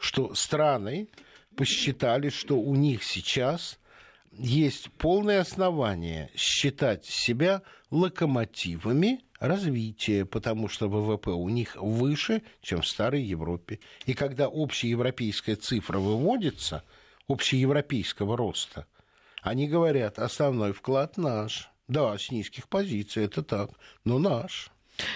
Что 0.00 0.34
страны 0.34 1.08
посчитали, 1.54 2.30
что 2.30 2.56
у 2.56 2.74
них 2.74 3.04
сейчас 3.04 3.78
есть 4.38 4.90
полное 4.92 5.40
основание 5.40 6.30
считать 6.34 7.04
себя 7.04 7.62
локомотивами 7.90 9.20
развития, 9.38 10.24
потому 10.24 10.68
что 10.68 10.88
ВВП 10.88 11.30
у 11.30 11.48
них 11.48 11.76
выше, 11.76 12.42
чем 12.62 12.82
в 12.82 12.86
старой 12.86 13.22
Европе. 13.22 13.80
И 14.06 14.14
когда 14.14 14.46
общеевропейская 14.46 15.56
цифра 15.56 15.98
выводится, 15.98 16.84
общеевропейского 17.28 18.36
роста, 18.36 18.86
они 19.42 19.68
говорят, 19.68 20.18
основной 20.18 20.72
вклад 20.72 21.16
наш. 21.16 21.70
Да, 21.88 22.18
с 22.18 22.32
низких 22.32 22.68
позиций, 22.68 23.24
это 23.24 23.44
так, 23.44 23.70
но 24.04 24.18
наш. 24.18 24.70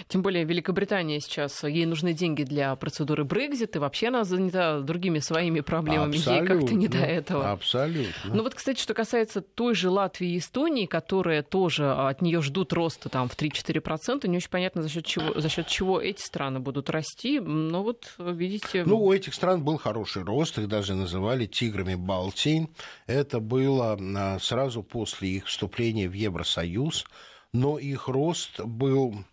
Тем 0.08 0.22
более 0.22 0.44
Великобритания 0.44 1.20
сейчас, 1.20 1.62
ей 1.64 1.86
нужны 1.86 2.12
деньги 2.12 2.42
для 2.42 2.74
процедуры 2.76 3.24
Брекзит, 3.24 3.76
и 3.76 3.78
вообще 3.78 4.08
она 4.08 4.24
занята 4.24 4.80
другими 4.80 5.18
своими 5.18 5.60
проблемами, 5.60 6.18
абсолютно, 6.18 6.52
ей 6.52 6.60
как-то 6.60 6.74
не 6.74 6.88
до 6.88 6.98
этого. 6.98 7.50
Абсолютно. 7.50 8.34
Ну 8.34 8.42
вот, 8.42 8.54
кстати, 8.54 8.80
что 8.80 8.94
касается 8.94 9.40
той 9.40 9.74
же 9.74 9.90
Латвии 9.90 10.34
и 10.34 10.38
Эстонии, 10.38 10.86
которые 10.86 11.42
тоже 11.42 11.90
от 11.92 12.22
нее 12.22 12.42
ждут 12.42 12.72
роста 12.72 13.08
там 13.08 13.28
в 13.28 13.36
3-4%, 13.36 14.26
не 14.28 14.36
очень 14.36 14.50
понятно, 14.50 14.82
за 14.82 14.88
счет 14.88 15.04
чего, 15.04 15.38
за 15.40 15.48
счет 15.48 15.66
чего 15.66 16.00
эти 16.00 16.22
страны 16.22 16.60
будут 16.60 16.90
расти. 16.90 17.40
Но 17.40 17.82
вот, 17.82 18.14
видите... 18.18 18.84
Ну, 18.84 19.02
у 19.02 19.12
этих 19.12 19.34
стран 19.34 19.62
был 19.64 19.78
хороший 19.78 20.22
рост, 20.22 20.58
их 20.58 20.68
даже 20.68 20.94
называли 20.94 21.46
тиграми 21.46 21.94
Балтии. 21.94 22.68
Это 23.06 23.40
было 23.40 23.98
а, 24.00 24.38
сразу 24.40 24.82
после 24.82 25.30
их 25.30 25.46
вступления 25.46 26.08
в 26.08 26.12
Евросоюз, 26.12 27.06
но 27.52 27.78
их 27.78 28.08
рост 28.08 28.60
был 28.60 29.24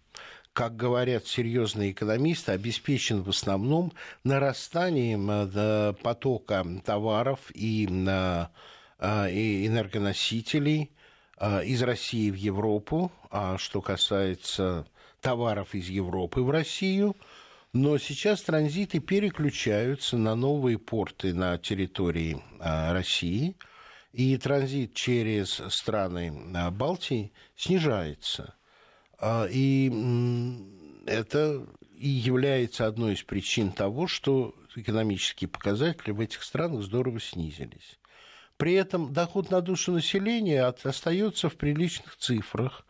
как 0.57 0.75
говорят 0.75 1.27
серьезные 1.27 1.91
экономисты, 1.91 2.51
обеспечен 2.51 3.21
в 3.21 3.29
основном 3.29 3.93
нарастанием 4.23 5.29
э, 5.29 5.93
потока 6.01 6.65
товаров 6.83 7.51
и, 7.53 7.87
э, 7.87 9.31
и 9.31 9.67
энергоносителей 9.67 10.89
э, 11.37 11.63
из 11.63 11.83
России 11.83 12.31
в 12.31 12.33
Европу, 12.33 13.11
а 13.29 13.59
что 13.59 13.81
касается 13.81 14.87
товаров 15.21 15.75
из 15.75 15.89
Европы 15.89 16.41
в 16.41 16.49
Россию. 16.49 17.15
Но 17.71 17.99
сейчас 17.99 18.41
транзиты 18.41 18.97
переключаются 18.99 20.17
на 20.17 20.33
новые 20.33 20.79
порты 20.79 21.35
на 21.35 21.59
территории 21.59 22.41
России. 22.59 23.55
и 24.11 24.35
транзит 24.37 24.95
через 24.95 25.61
страны 25.69 26.33
Балтии 26.71 27.31
снижается. 27.55 28.55
И 29.23 29.91
это 31.05 31.65
и 31.95 32.07
является 32.07 32.85
одной 32.85 33.13
из 33.13 33.23
причин 33.23 33.71
того, 33.71 34.07
что 34.07 34.53
экономические 34.75 35.47
показатели 35.47 36.11
в 36.11 36.19
этих 36.19 36.43
странах 36.43 36.83
здорово 36.83 37.19
снизились. 37.19 37.99
При 38.57 38.73
этом 38.73 39.13
доход 39.13 39.51
на 39.51 39.61
душу 39.61 39.91
населения 39.91 40.63
остается 40.63 41.49
в 41.49 41.55
приличных 41.55 42.15
цифрах, 42.17 42.85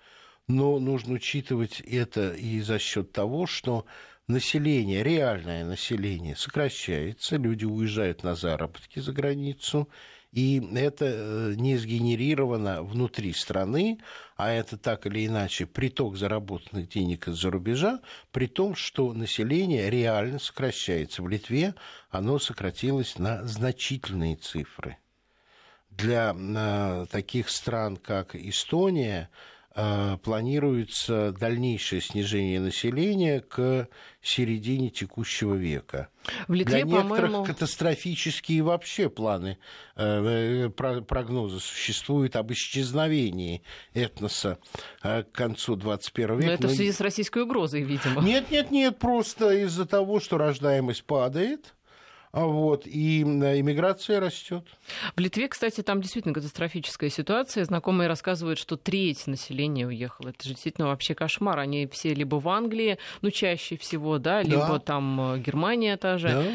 но 0.48 0.80
нужно 0.80 1.16
учитывать 1.16 1.82
это 1.82 2.34
и 2.34 2.62
за 2.62 2.80
счет 2.80 3.12
того, 3.12 3.48
что 3.48 3.86
население, 4.28 5.04
реальное 5.04 5.66
население 5.66 6.36
сокращается, 6.36 7.38
люди 7.38 7.66
уезжают 7.66 8.24
на 8.24 8.36
заработки 8.36 9.00
за 9.00 9.12
границу, 9.12 9.90
и 10.32 10.62
это 10.76 11.06
э, 11.06 11.54
не 11.56 11.78
сгенерировано 11.78 12.84
внутри 12.84 13.34
страны, 13.34 14.00
а 14.36 14.52
это 14.52 14.78
так 14.78 15.06
или 15.08 15.26
иначе 15.26 15.66
приток 15.66 16.18
заработанных 16.18 16.90
денег 16.90 17.28
из-за 17.28 17.50
рубежа, 17.50 18.02
при 18.32 18.48
том, 18.48 18.76
что 18.76 19.14
население 19.14 19.90
реально 19.90 20.40
сокращается. 20.40 21.24
В 21.24 21.30
Литве 21.30 21.76
оно 22.10 22.40
сократилось 22.40 23.18
на 23.18 23.44
значительные 23.48 24.36
цифры. 24.36 24.98
Для 25.90 26.36
э, 26.38 27.06
таких 27.10 27.50
стран, 27.50 27.98
как 27.98 28.36
Эстония, 28.36 29.30
планируется 30.24 31.32
дальнейшее 31.40 32.02
снижение 32.02 32.60
населения 32.60 33.42
к 33.42 33.88
середине 34.22 34.90
текущего 34.90 35.54
века. 35.54 36.10
В 36.48 36.54
Литве, 36.54 36.84
Для 36.84 36.84
некоторых 36.84 37.32
по-моему... 37.32 37.46
катастрофические 37.46 38.64
вообще 38.64 39.10
планы, 39.10 39.58
э, 39.96 40.70
прогнозы 40.70 41.60
существуют 41.60 42.36
об 42.36 42.52
исчезновении 42.52 43.64
этноса 43.94 44.60
э, 45.04 45.24
к 45.24 45.32
концу 45.32 45.76
21 45.76 46.36
века. 46.38 46.48
Но 46.48 46.54
это 46.54 46.68
в 46.68 46.72
связи 46.72 46.92
с 46.92 47.00
российской 47.00 47.44
угрозой, 47.44 47.84
видимо. 47.84 48.22
Нет, 48.22 48.52
нет, 48.52 48.72
нет, 48.72 49.00
просто 49.00 49.52
из-за 49.64 49.86
того, 49.86 50.20
что 50.20 50.38
рождаемость 50.38 51.06
падает, 51.06 51.76
вот, 52.34 52.86
и 52.86 53.22
иммиграция 53.22 54.20
растет. 54.20 54.64
В 55.16 55.20
Литве, 55.20 55.48
кстати, 55.48 55.82
там 55.82 56.02
действительно 56.02 56.34
катастрофическая 56.34 57.10
ситуация. 57.10 57.64
Знакомые 57.64 58.08
рассказывают, 58.08 58.60
что 58.60 58.76
треть 58.78 59.28
населения 59.28 59.88
уехало. 59.88 60.30
Это 60.30 60.44
же 60.44 60.54
действительно 60.54 60.88
вообще 60.88 61.16
кошмар. 61.16 61.60
Они 61.60 61.88
все 61.88 62.14
либо 62.14 62.36
в 62.36 62.48
Англии, 62.50 62.98
ну, 63.22 63.32
чаще 63.32 63.78
всего, 63.78 64.18
да, 64.20 64.42
либо 64.42 64.74
да. 64.74 64.80
там 64.80 65.34
э, 65.34 65.40
Германия 65.40 65.98
та 65.98 66.18
же. 66.18 66.28
Да. 66.28 66.46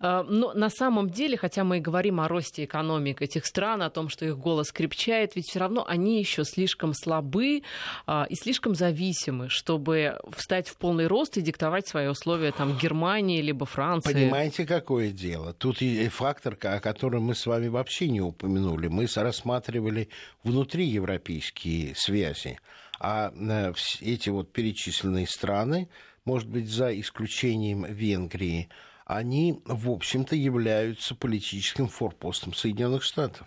А, 0.00 0.22
но 0.22 0.52
на 0.54 0.70
самом 0.70 1.10
деле, 1.10 1.36
хотя 1.36 1.64
мы 1.64 1.78
и 1.78 1.80
говорим 1.80 2.20
о 2.20 2.28
росте 2.28 2.64
экономик 2.64 3.20
этих 3.20 3.46
стран, 3.46 3.82
о 3.82 3.90
том, 3.90 4.08
что 4.08 4.24
их 4.24 4.38
голос 4.38 4.70
крепчает, 4.72 5.36
ведь 5.36 5.48
все 5.48 5.58
равно 5.58 5.84
они 5.86 6.18
еще 6.18 6.44
слишком 6.44 6.94
слабы 6.94 7.62
а, 8.06 8.26
и 8.28 8.34
слишком 8.36 8.74
зависимы, 8.74 9.48
чтобы 9.48 10.18
встать 10.36 10.68
в 10.68 10.76
полный 10.76 11.06
рост 11.06 11.36
и 11.36 11.42
диктовать 11.42 11.86
свои 11.88 12.06
условия 12.06 12.52
там 12.52 12.76
Германии 12.78 13.42
либо 13.42 13.66
Франции. 13.66 14.12
Понимаете, 14.12 14.64
какое 14.64 15.10
дело. 15.10 15.25
Тут 15.58 15.82
и 15.82 16.08
фактор, 16.08 16.58
о 16.62 16.80
котором 16.80 17.24
мы 17.24 17.34
с 17.34 17.46
вами 17.46 17.68
вообще 17.68 18.08
не 18.08 18.20
упомянули. 18.20 18.88
Мы 18.88 19.06
рассматривали 19.14 20.08
внутриевропейские 20.44 21.94
связи. 21.94 22.58
А 22.98 23.32
э, 23.34 23.72
эти 24.00 24.30
вот 24.30 24.52
перечисленные 24.52 25.26
страны, 25.26 25.88
может 26.24 26.48
быть, 26.48 26.68
за 26.68 26.98
исключением 26.98 27.84
Венгрии, 27.84 28.68
они, 29.04 29.60
в 29.64 29.90
общем-то, 29.90 30.34
являются 30.34 31.14
политическим 31.14 31.88
форпостом 31.88 32.54
Соединенных 32.54 33.02
Штатов. 33.02 33.46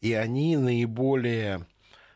И 0.00 0.12
они 0.12 0.56
наиболее 0.56 1.66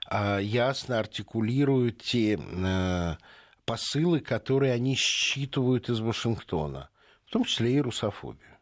а, 0.07 0.39
ясно 0.39 0.99
артикулируют 0.99 2.03
те 2.03 2.39
э, 2.39 3.17
посылы, 3.65 4.21
которые 4.21 4.73
они 4.73 4.95
считывают 4.95 5.89
из 5.89 6.01
Вашингтона 6.01 6.91
в 7.31 7.33
том 7.33 7.45
числе 7.45 7.75
и 7.75 7.81
русофобию. 7.81 8.59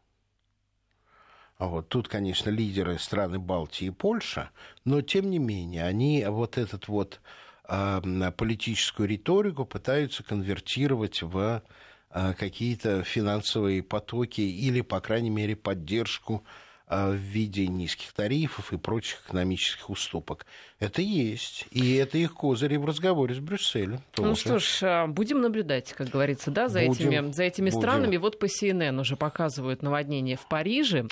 А 1.57 1.69
вот 1.69 1.89
тут, 1.89 2.07
конечно, 2.07 2.51
лидеры 2.51 2.99
страны 2.99 3.39
Балтии 3.39 3.87
и 3.87 3.91
Польша, 3.91 4.51
но 4.85 5.01
тем 5.01 5.31
не 5.31 5.39
менее 5.39 5.85
они 5.85 6.23
вот 6.29 6.59
этот 6.59 6.87
вот 6.87 7.23
политическую 7.65 9.09
риторику 9.09 9.65
пытаются 9.65 10.23
конвертировать 10.23 11.23
в 11.23 11.63
э, 12.11 12.35
какие-то 12.35 13.05
финансовые 13.05 13.83
потоки 13.83 14.43
или, 14.43 14.83
по 14.83 15.01
крайней 15.01 15.31
мере, 15.31 15.57
поддержку 15.57 16.45
а, 16.45 16.68
в 16.89 17.15
виде 17.15 17.67
низких 17.67 18.13
тарифов 18.13 18.73
и 18.73 18.79
прочих 18.79 19.21
экономических 19.27 19.91
уступок. 19.91 20.47
Это 20.81 21.03
есть. 21.03 21.67
И 21.73 21.97
это 21.97 22.19
их 22.19 22.35
козыри 22.35 22.77
в 22.77 22.85
разговоре 22.85 23.35
с 23.35 23.41
Брюсселем. 23.41 24.01
Тоже. 24.13 24.29
Ну 24.29 24.35
что 24.37 24.59
ж, 24.61 24.79
а, 24.83 25.07
будем 25.09 25.41
наблюдать, 25.41 25.93
как 25.93 26.09
говорится, 26.09 26.53
да, 26.53 26.69
за 26.69 26.81
будем, 26.87 27.11
этими, 27.11 27.33
за 27.33 27.43
этими 27.43 27.71
будем. 27.71 27.81
странами. 27.81 28.17
Вот 28.17 28.39
по 28.39 28.47
CNN 28.47 28.99
уже 29.01 29.17
показывают 29.17 29.83
наводнение 29.83 30.37
в 30.37 30.49
Париже. 30.49 31.07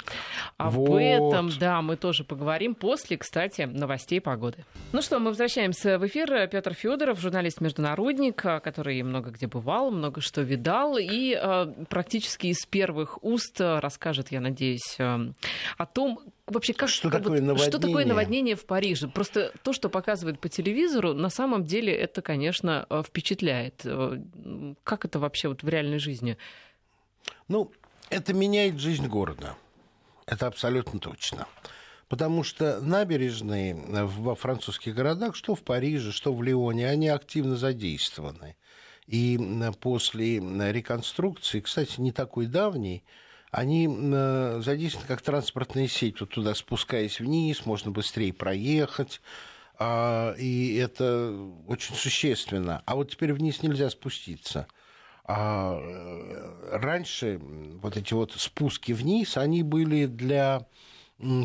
А 0.56 0.70
вот. 0.70 0.88
об 0.88 0.94
этом, 0.96 1.50
да, 1.58 1.82
мы 1.82 1.96
тоже 1.96 2.22
поговорим 2.22 2.76
после, 2.76 3.18
кстати, 3.18 3.62
новостей 3.62 4.20
погоды. 4.20 4.64
Ну 4.92 5.02
что, 5.02 5.18
мы 5.18 5.30
возвращаемся 5.30 5.98
в 5.98 6.06
эфир. 6.06 6.46
Петр 6.48 6.72
Федоров, 6.72 7.20
журналист-международник, 7.20 8.36
который 8.36 9.02
много 9.02 9.30
где 9.30 9.48
бывал, 9.48 9.90
много 9.90 10.20
что 10.20 10.42
видал, 10.42 10.96
и 10.96 11.36
э, 11.36 11.72
практически 11.88 12.46
из 12.46 12.64
первых 12.66 13.22
уст 13.24 13.60
расскажет, 13.60 14.30
я 14.30 14.40
надеюсь, 14.40 14.96
о 15.76 15.86
том, 15.86 16.20
вообще 16.46 16.72
как 16.72 16.88
что, 16.88 17.10
как, 17.10 17.22
такое, 17.22 17.42
вот, 17.42 17.60
что 17.60 17.78
такое 17.78 18.04
наводнение 18.04 18.56
в 18.56 18.64
Париже. 18.64 19.08
Просто 19.08 19.52
то, 19.62 19.72
что 19.72 19.88
показывают 19.88 20.40
по 20.40 20.48
телевизору, 20.48 21.14
на 21.14 21.30
самом 21.30 21.64
деле 21.64 21.94
это, 21.94 22.22
конечно, 22.22 22.86
э, 22.88 23.02
впечатляет. 23.06 23.82
Э, 23.84 24.22
как 24.84 25.04
это 25.04 25.18
вообще 25.18 25.48
вот 25.48 25.62
в 25.62 25.68
реальной 25.68 25.98
жизни? 25.98 26.36
Ну, 27.48 27.72
это 28.10 28.32
меняет 28.32 28.78
жизнь 28.78 29.06
города. 29.06 29.56
Это 30.26 30.46
абсолютно 30.46 30.98
точно. 30.98 31.46
Потому 32.08 32.44
что 32.44 32.80
набережные 32.80 33.74
во 33.74 34.36
французских 34.36 34.94
городах, 34.94 35.34
что 35.34 35.54
в 35.54 35.62
Париже, 35.62 36.12
что 36.12 36.32
в 36.32 36.42
Лионе, 36.42 36.88
они 36.88 37.08
активно 37.08 37.56
задействованы. 37.56 38.56
И 39.06 39.38
после 39.80 40.38
реконструкции, 40.38 41.60
кстати, 41.60 42.00
не 42.00 42.12
такой 42.12 42.46
давней, 42.46 43.04
они 43.56 43.88
э, 43.88 44.60
задействованы 44.62 45.08
как 45.08 45.22
транспортная 45.22 45.88
сеть. 45.88 46.20
Вот 46.20 46.28
туда 46.28 46.54
спускаясь 46.54 47.20
вниз, 47.20 47.64
можно 47.64 47.90
быстрее 47.90 48.34
проехать. 48.34 49.22
А, 49.78 50.34
и 50.36 50.76
это 50.76 51.34
очень 51.66 51.94
существенно. 51.94 52.82
А 52.84 52.96
вот 52.96 53.12
теперь 53.12 53.32
вниз 53.32 53.62
нельзя 53.62 53.88
спуститься. 53.88 54.66
А 55.24 55.78
э, 55.80 56.76
раньше 56.76 57.40
вот 57.40 57.96
эти 57.96 58.12
вот 58.12 58.32
спуски 58.32 58.92
вниз, 58.92 59.38
они 59.38 59.62
были 59.62 60.04
для 60.04 60.66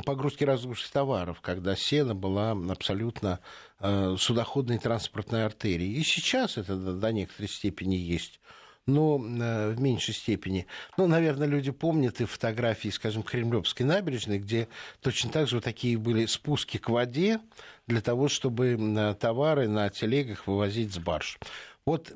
погрузки 0.06 0.43
разгрузки 0.43 0.91
товаров, 0.91 1.39
когда 1.39 1.78
сено 1.78 2.13
была 2.13 2.52
абсолютно 2.52 3.39
э, 3.80 4.17
судоходной 4.19 4.80
транспортной 4.80 5.45
артерией. 5.45 5.93
И 5.93 6.04
сейчас 6.04 6.58
это 6.58 6.76
до 6.76 7.13
некоторой 7.13 7.47
степени 7.47 7.95
есть 7.95 8.41
но 8.88 9.17
э, 9.17 9.72
в 9.72 9.80
меньшей 9.80 10.13
степени. 10.13 10.67
Ну, 10.98 11.08
наверное, 11.08 11.48
люди 11.48 11.72
помнят 11.72 12.22
и 12.22 12.26
фотографии, 12.26 12.89
скажем, 12.89 13.24
Кремлевской 13.24 13.86
набережной, 13.86 14.39
где 14.39 14.67
точно 15.02 15.32
так 15.32 15.48
же 15.48 15.58
вот 15.58 15.63
такие 15.63 15.98
были 15.98 16.26
спуски 16.26 16.78
к 16.78 16.89
воде 16.89 17.39
для 17.88 18.02
того, 18.02 18.28
чтобы 18.28 19.15
товары 19.20 19.67
на 19.67 19.89
телегах 19.89 20.48
вывозить 20.48 20.94
с 20.94 20.98
барж. 20.98 21.39
Вот 21.84 22.13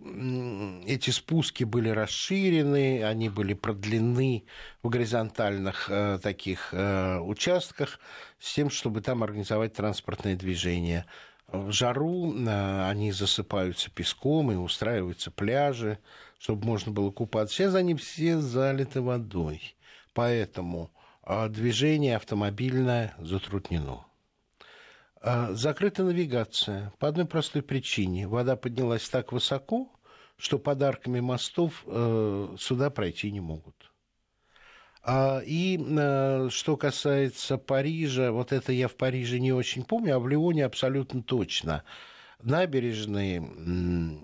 эти 0.86 1.10
спуски 1.10 1.64
были 1.64 1.90
расширены, 1.90 3.04
они 3.04 3.30
были 3.30 3.56
продлены 3.56 4.44
в 4.84 4.90
горизонтальных 4.90 5.88
э, 5.90 6.20
таких 6.22 6.70
э, 6.72 7.18
участках 7.20 8.00
с 8.40 8.54
тем, 8.54 8.70
чтобы 8.70 9.02
там 9.02 9.24
организовать 9.24 9.74
транспортное 9.74 10.36
движение. 10.36 11.06
В 11.48 11.72
жару 11.72 12.34
они 12.48 13.12
засыпаются 13.12 13.92
песком 13.92 14.52
и 14.52 14.56
устраиваются 14.56 15.32
пляжи 15.32 16.00
чтобы 16.46 16.66
можно 16.68 16.92
было 16.92 17.10
купаться. 17.10 17.56
Сейчас 17.56 17.74
они 17.74 17.96
все 17.96 18.40
залиты 18.40 19.02
водой. 19.02 19.76
Поэтому 20.14 20.92
а, 21.24 21.50
движение 21.50 22.16
автомобильное 22.16 23.16
затруднено. 23.18 24.06
А, 25.22 25.54
закрыта 25.54 26.04
навигация 26.04 26.94
по 27.00 27.08
одной 27.08 27.26
простой 27.26 27.64
причине. 27.64 28.28
Вода 28.28 28.56
поднялась 28.56 29.10
так 29.10 29.32
высоко, 29.32 29.92
что 30.38 30.60
подарками 30.60 31.20
мостов 31.20 31.84
э, 31.88 32.56
сюда 32.60 32.92
пройти 32.92 33.32
не 33.32 33.40
могут. 33.40 33.92
А, 35.08 35.40
и 35.46 35.78
э, 35.78 36.50
что 36.50 36.78
касается 36.78 37.58
Парижа, 37.58 38.32
вот 38.32 38.52
это 38.52 38.72
я 38.72 38.88
в 38.88 38.96
Париже 38.96 39.40
не 39.40 39.54
очень 39.54 39.84
помню, 39.84 40.16
а 40.16 40.20
в 40.20 40.28
Лионе 40.28 40.66
абсолютно 40.66 41.22
точно– 41.22 41.84
набережные 42.46 43.40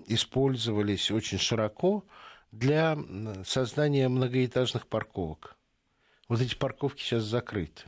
использовались 0.06 1.10
очень 1.10 1.38
широко 1.38 2.04
для 2.50 2.96
создания 3.44 4.08
многоэтажных 4.08 4.86
парковок. 4.86 5.56
Вот 6.28 6.40
эти 6.40 6.54
парковки 6.54 7.02
сейчас 7.02 7.24
закрыты. 7.24 7.84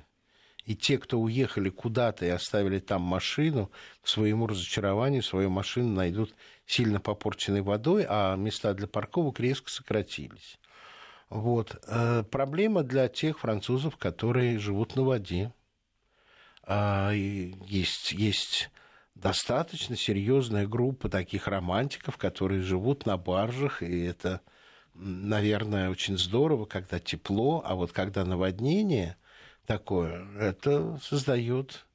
И 0.64 0.74
те, 0.74 0.96
кто 0.98 1.20
уехали 1.20 1.68
куда-то 1.68 2.24
и 2.24 2.30
оставили 2.30 2.78
там 2.78 3.02
машину, 3.02 3.70
к 4.00 4.08
своему 4.08 4.46
разочарованию 4.46 5.22
свою 5.22 5.50
машину 5.50 5.90
найдут 5.90 6.34
сильно 6.66 7.00
попорченной 7.00 7.60
водой, 7.60 8.06
а 8.08 8.34
места 8.36 8.72
для 8.72 8.86
парковок 8.86 9.40
резко 9.40 9.70
сократились. 9.70 10.58
Вот. 11.30 11.82
Э, 11.86 12.22
проблема 12.30 12.82
для 12.82 13.08
тех 13.08 13.40
французов, 13.40 13.96
которые 13.96 14.58
живут 14.58 14.96
на 14.96 15.02
воде. 15.02 15.52
А, 16.66 17.10
есть, 17.12 18.12
есть 18.12 18.70
достаточно 19.14 19.96
серьезная 19.96 20.66
группа 20.66 21.08
таких 21.08 21.46
романтиков, 21.46 22.16
которые 22.16 22.62
живут 22.62 23.06
на 23.06 23.16
баржах, 23.16 23.82
и 23.82 24.02
это, 24.02 24.40
наверное, 24.94 25.90
очень 25.90 26.18
здорово, 26.18 26.64
когда 26.64 26.98
тепло, 26.98 27.62
а 27.64 27.74
вот 27.74 27.92
когда 27.92 28.24
наводнение 28.24 29.16
такое, 29.66 30.26
это 30.38 30.98
создает 31.02 31.86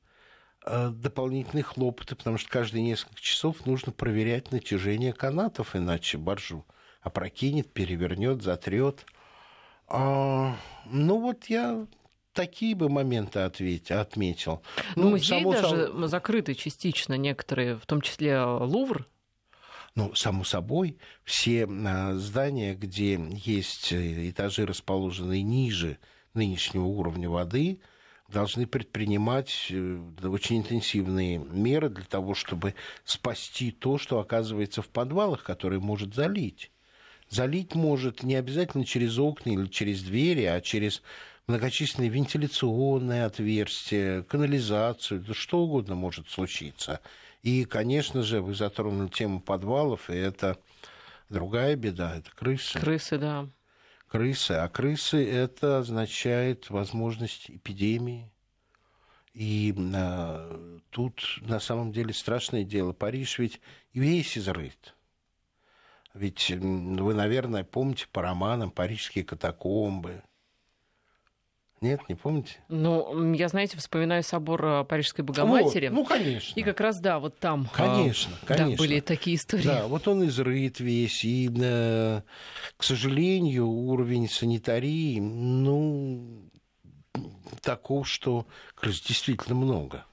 э, 0.65 0.89
дополнительные 0.89 1.63
хлопоты, 1.63 2.15
потому 2.15 2.37
что 2.37 2.49
каждые 2.49 2.83
несколько 2.83 3.21
часов 3.21 3.65
нужно 3.65 3.91
проверять 3.91 4.51
натяжение 4.51 5.13
канатов, 5.13 5.75
иначе 5.75 6.17
баржу 6.17 6.65
опрокинет, 7.01 7.71
перевернет, 7.71 8.41
затрет. 8.41 9.05
А, 9.89 10.55
ну 10.85 11.19
вот 11.19 11.45
я 11.45 11.85
такие 12.33 12.75
бы 12.75 12.89
моменты 12.89 13.39
ответь, 13.39 13.91
отметил. 13.91 14.61
Ну, 14.95 15.03
ну 15.03 15.09
музеи 15.11 15.43
даже 15.43 15.87
собой... 15.87 16.07
закрыты 16.07 16.55
частично 16.55 17.15
некоторые, 17.15 17.75
в 17.77 17.85
том 17.85 18.01
числе 18.01 18.41
Лувр. 18.41 19.07
Ну, 19.95 20.13
само 20.15 20.43
собой, 20.43 20.97
все 21.23 21.67
а, 21.67 22.13
здания, 22.15 22.75
где 22.75 23.19
есть 23.33 23.91
э, 23.91 24.29
этажи, 24.29 24.65
расположенные 24.65 25.41
ниже 25.41 25.97
нынешнего 26.33 26.85
уровня 26.85 27.29
воды, 27.29 27.81
должны 28.29 28.67
предпринимать 28.67 29.67
э, 29.71 29.99
очень 30.23 30.59
интенсивные 30.59 31.39
меры 31.39 31.89
для 31.89 32.05
того, 32.05 32.35
чтобы 32.35 32.75
спасти 33.03 33.71
то, 33.71 33.97
что 33.97 34.19
оказывается 34.19 34.81
в 34.81 34.87
подвалах, 34.87 35.43
которые 35.43 35.79
может 35.79 36.13
залить. 36.13 36.71
Залить 37.29 37.75
может 37.75 38.23
не 38.23 38.35
обязательно 38.35 38.85
через 38.85 39.17
окна 39.19 39.51
или 39.51 39.67
через 39.67 40.01
двери, 40.01 40.45
а 40.45 40.61
через 40.61 41.03
многочисленные 41.47 42.09
вентиляционные 42.09 43.25
отверстия, 43.25 44.23
канализацию, 44.23 45.21
да 45.21 45.33
что 45.33 45.59
угодно 45.59 45.95
может 45.95 46.29
случиться. 46.29 47.01
И, 47.43 47.65
конечно 47.65 48.23
же, 48.23 48.41
вы 48.41 48.55
затронули 48.55 49.09
тему 49.09 49.41
подвалов, 49.41 50.09
и 50.09 50.13
это 50.13 50.57
другая 51.29 51.75
беда, 51.75 52.17
это 52.17 52.31
крысы. 52.35 52.79
Крысы, 52.79 53.17
да. 53.17 53.47
Крысы. 54.07 54.53
А 54.53 54.67
крысы 54.67 55.23
это 55.23 55.79
означает 55.79 56.69
возможность 56.69 57.49
эпидемии. 57.49 58.31
И 59.33 59.73
а, 59.95 60.79
тут 60.89 61.21
на 61.41 61.59
самом 61.59 61.91
деле 61.91 62.13
страшное 62.13 62.63
дело. 62.63 62.91
Париж 62.91 63.37
ведь 63.37 63.61
весь 63.93 64.37
изрыт. 64.37 64.95
Ведь 66.19 66.49
вы, 66.49 67.13
наверное, 67.13 67.63
помните 67.63 68.05
по 68.11 68.21
романам 68.21 68.71
«Парижские 68.71 69.23
катакомбы», 69.23 70.21
нет, 71.79 72.01
не 72.09 72.15
помните? 72.15 72.57
Ну, 72.67 73.31
я, 73.31 73.47
знаете, 73.47 73.77
вспоминаю 73.77 74.21
собор 74.21 74.65
э, 74.65 74.83
Парижской 74.83 75.23
Богоматери. 75.23 75.87
Вот, 75.87 75.95
ну, 75.95 76.03
конечно. 76.03 76.59
И 76.59 76.61
как 76.61 76.81
раз, 76.81 76.99
да, 76.99 77.19
вот 77.19 77.39
там 77.39 77.69
конечно, 77.73 78.33
а, 78.41 78.45
конечно. 78.45 78.75
Да, 78.75 78.77
были 78.77 78.99
такие 78.99 79.37
истории. 79.37 79.63
Да, 79.63 79.87
вот 79.87 80.05
он 80.09 80.27
изрыт 80.27 80.81
весь. 80.81 81.23
И, 81.23 81.49
э, 81.57 82.21
к 82.75 82.83
сожалению, 82.83 83.69
уровень 83.69 84.27
санитарии, 84.27 85.21
ну, 85.21 86.49
таков, 87.61 88.09
что 88.09 88.45
крыс 88.75 88.99
действительно 88.99 89.55
много. 89.55 90.05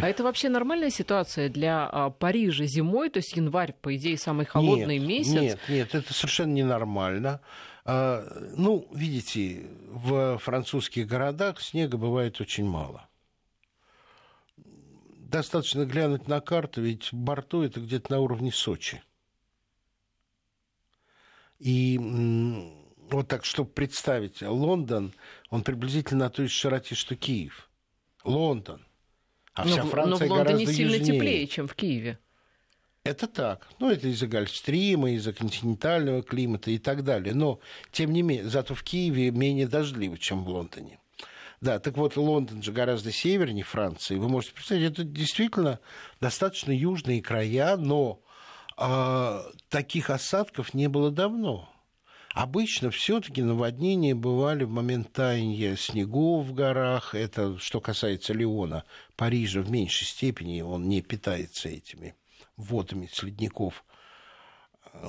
А 0.00 0.08
это 0.08 0.22
вообще 0.22 0.48
нормальная 0.48 0.90
ситуация 0.90 1.48
для 1.48 1.86
а, 1.86 2.10
Парижа 2.10 2.64
зимой? 2.64 3.10
То 3.10 3.18
есть 3.18 3.36
январь, 3.36 3.74
по 3.80 3.94
идее, 3.96 4.16
самый 4.16 4.46
холодный 4.46 4.98
нет, 4.98 5.08
месяц? 5.08 5.32
Нет, 5.32 5.60
нет, 5.68 5.94
это 5.94 6.12
совершенно 6.12 6.52
ненормально. 6.52 7.40
А, 7.84 8.24
ну, 8.56 8.88
видите, 8.92 9.66
в 9.88 10.38
французских 10.38 11.06
городах 11.06 11.60
снега 11.60 11.96
бывает 11.96 12.40
очень 12.40 12.64
мало. 12.64 13.08
Достаточно 14.56 15.84
глянуть 15.84 16.28
на 16.28 16.40
карту, 16.40 16.82
ведь 16.82 17.10
Борту 17.12 17.62
это 17.62 17.80
где-то 17.80 18.12
на 18.12 18.20
уровне 18.20 18.50
Сочи. 18.50 19.02
И 21.58 21.98
вот 23.10 23.28
так, 23.28 23.44
чтобы 23.44 23.70
представить, 23.70 24.42
Лондон, 24.42 25.12
он 25.50 25.62
приблизительно 25.62 26.24
на 26.24 26.30
той 26.30 26.46
же 26.46 26.52
широте, 26.52 26.94
что 26.94 27.16
Киев. 27.16 27.68
Лондон. 28.24 28.84
А 29.60 29.64
но, 29.64 29.70
вся 29.70 29.82
Франция 29.84 30.28
но 30.28 30.34
в 30.34 30.36
Лондоне 30.36 30.66
сильно 30.66 30.94
южнее. 30.96 31.14
теплее, 31.14 31.46
чем 31.46 31.68
в 31.68 31.74
Киеве. 31.74 32.18
Это 33.02 33.26
так. 33.26 33.66
Ну, 33.78 33.90
это 33.90 34.08
из-за 34.08 34.26
гольфстрима, 34.26 35.12
из-за 35.12 35.32
континентального 35.32 36.22
климата 36.22 36.70
и 36.70 36.78
так 36.78 37.02
далее. 37.02 37.34
Но, 37.34 37.60
тем 37.92 38.12
не 38.12 38.22
менее, 38.22 38.48
зато 38.48 38.74
в 38.74 38.82
Киеве 38.82 39.30
менее 39.30 39.66
дождливо, 39.66 40.18
чем 40.18 40.44
в 40.44 40.48
Лондоне. 40.48 40.98
Да, 41.60 41.78
так 41.78 41.96
вот, 41.96 42.16
Лондон 42.16 42.62
же 42.62 42.72
гораздо 42.72 43.12
севернее 43.12 43.64
Франции. 43.64 44.16
Вы 44.16 44.28
можете 44.28 44.54
представить, 44.54 44.92
это 44.92 45.04
действительно 45.04 45.78
достаточно 46.20 46.72
южные 46.72 47.22
края, 47.22 47.76
но 47.76 48.20
э, 48.78 49.42
таких 49.68 50.10
осадков 50.10 50.72
не 50.74 50.88
было 50.88 51.10
давно. 51.10 51.68
Обычно 52.32 52.92
все-таки 52.92 53.42
наводнения 53.42 54.14
бывали 54.14 54.62
в 54.62 54.70
момент 54.70 55.12
таяния 55.12 55.74
снегов 55.74 56.46
в 56.46 56.54
горах. 56.54 57.14
Это 57.14 57.58
что 57.58 57.80
касается 57.80 58.32
Леона. 58.32 58.84
Парижа 59.16 59.62
в 59.62 59.70
меньшей 59.70 60.06
степени 60.06 60.60
он 60.60 60.88
не 60.88 61.02
питается 61.02 61.68
этими 61.68 62.14
водами 62.56 63.08
с 63.12 63.22
ледников. 63.24 63.84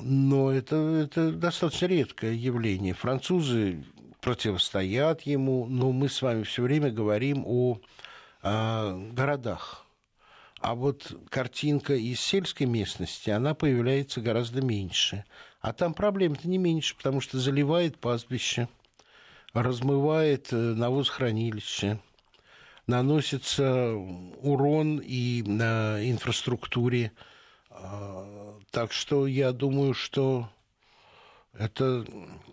Но 0.01 0.51
это, 0.51 0.75
это 0.75 1.31
достаточно 1.31 1.85
редкое 1.85 2.33
явление. 2.33 2.95
Французы 2.95 3.85
противостоят 4.19 5.21
ему, 5.21 5.67
но 5.67 5.91
мы 5.91 6.09
с 6.09 6.21
вами 6.23 6.41
все 6.41 6.63
время 6.63 6.89
говорим 6.89 7.43
о, 7.45 7.79
о 8.41 8.97
городах. 9.11 9.85
А 10.61 10.75
вот 10.75 11.11
картинка 11.29 11.95
из 11.95 12.19
сельской 12.19 12.67
местности, 12.67 13.29
она 13.31 13.53
появляется 13.55 14.21
гораздо 14.21 14.61
меньше. 14.61 15.25
А 15.59 15.73
там 15.73 15.93
проблем-то 15.93 16.47
не 16.47 16.57
меньше, 16.57 16.95
потому 16.95 17.19
что 17.19 17.39
заливает 17.39 17.97
пастбище, 17.97 18.67
размывает 19.53 20.53
э, 20.53 20.55
навозхранилище, 20.55 21.99
наносится 22.87 23.93
урон 23.93 25.01
и 25.03 25.43
на 25.43 25.97
инфраструктуре 26.07 27.11
а, 27.71 28.59
так 28.71 28.91
что 28.91 29.27
я 29.27 29.51
думаю, 29.51 29.93
что 29.93 30.49
это, 31.57 32.05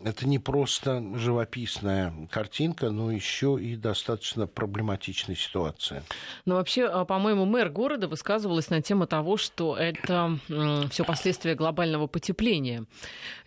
это 0.02 0.26
не 0.26 0.40
просто 0.40 1.02
живописная 1.14 2.12
картинка, 2.30 2.90
но 2.90 3.12
еще 3.12 3.56
и 3.60 3.76
достаточно 3.76 4.48
проблематичная 4.48 5.36
ситуация. 5.36 6.02
Но 6.44 6.56
вообще, 6.56 6.86
а, 6.86 7.04
по-моему, 7.04 7.44
мэр 7.44 7.70
города 7.70 8.08
высказывалась 8.08 8.70
на 8.70 8.82
тему 8.82 9.06
того, 9.06 9.36
что 9.36 9.76
это 9.76 10.38
все 10.90 11.04
последствия 11.04 11.54
глобального 11.54 12.08
потепления. 12.08 12.86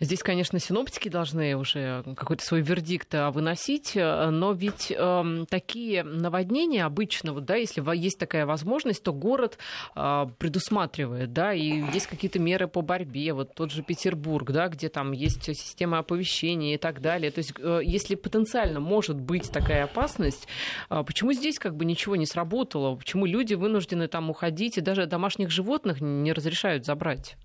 Здесь, 0.00 0.22
конечно, 0.22 0.58
синоптики 0.58 1.08
должны 1.08 1.54
уже 1.56 2.02
какой-то 2.16 2.44
свой 2.44 2.62
вердикт 2.62 3.14
а, 3.14 3.30
выносить, 3.30 3.92
но 3.94 4.52
ведь 4.52 4.90
э, 4.96 5.44
такие 5.50 6.02
наводнения 6.02 6.84
обычно, 6.84 7.32
вот, 7.32 7.44
да, 7.44 7.56
если 7.56 7.82
есть 7.96 8.18
такая 8.18 8.46
возможность, 8.46 9.02
то 9.02 9.12
город 9.12 9.58
э, 9.94 10.26
предусматривает, 10.38 11.32
да, 11.32 11.52
и 11.52 11.82
есть 11.92 12.06
какие-то 12.06 12.38
меры 12.38 12.68
по 12.68 12.80
борьбе. 12.80 13.34
Вот 13.34 13.54
тот 13.54 13.70
же 13.70 13.82
Петербург, 13.82 14.50
да, 14.50 14.68
где 14.68 14.88
там 14.88 15.12
есть 15.12 15.41
есть 15.50 15.62
система 15.62 15.98
оповещения 15.98 16.74
и 16.74 16.78
так 16.78 17.00
далее. 17.00 17.30
То 17.30 17.38
есть, 17.38 17.52
э, 17.58 17.80
если 17.84 18.14
потенциально 18.14 18.80
может 18.80 19.20
быть 19.20 19.50
такая 19.50 19.84
опасность, 19.84 20.46
а 20.88 21.02
почему 21.02 21.32
здесь 21.32 21.58
как 21.58 21.76
бы 21.76 21.84
ничего 21.84 22.16
не 22.16 22.26
сработало? 22.26 22.96
Почему 22.96 23.26
люди 23.26 23.54
вынуждены 23.54 24.08
там 24.08 24.30
уходить 24.30 24.78
и 24.78 24.80
даже 24.80 25.06
домашних 25.06 25.50
животных 25.50 26.00
не 26.00 26.32
разрешают 26.32 26.84
забрать? 26.84 27.36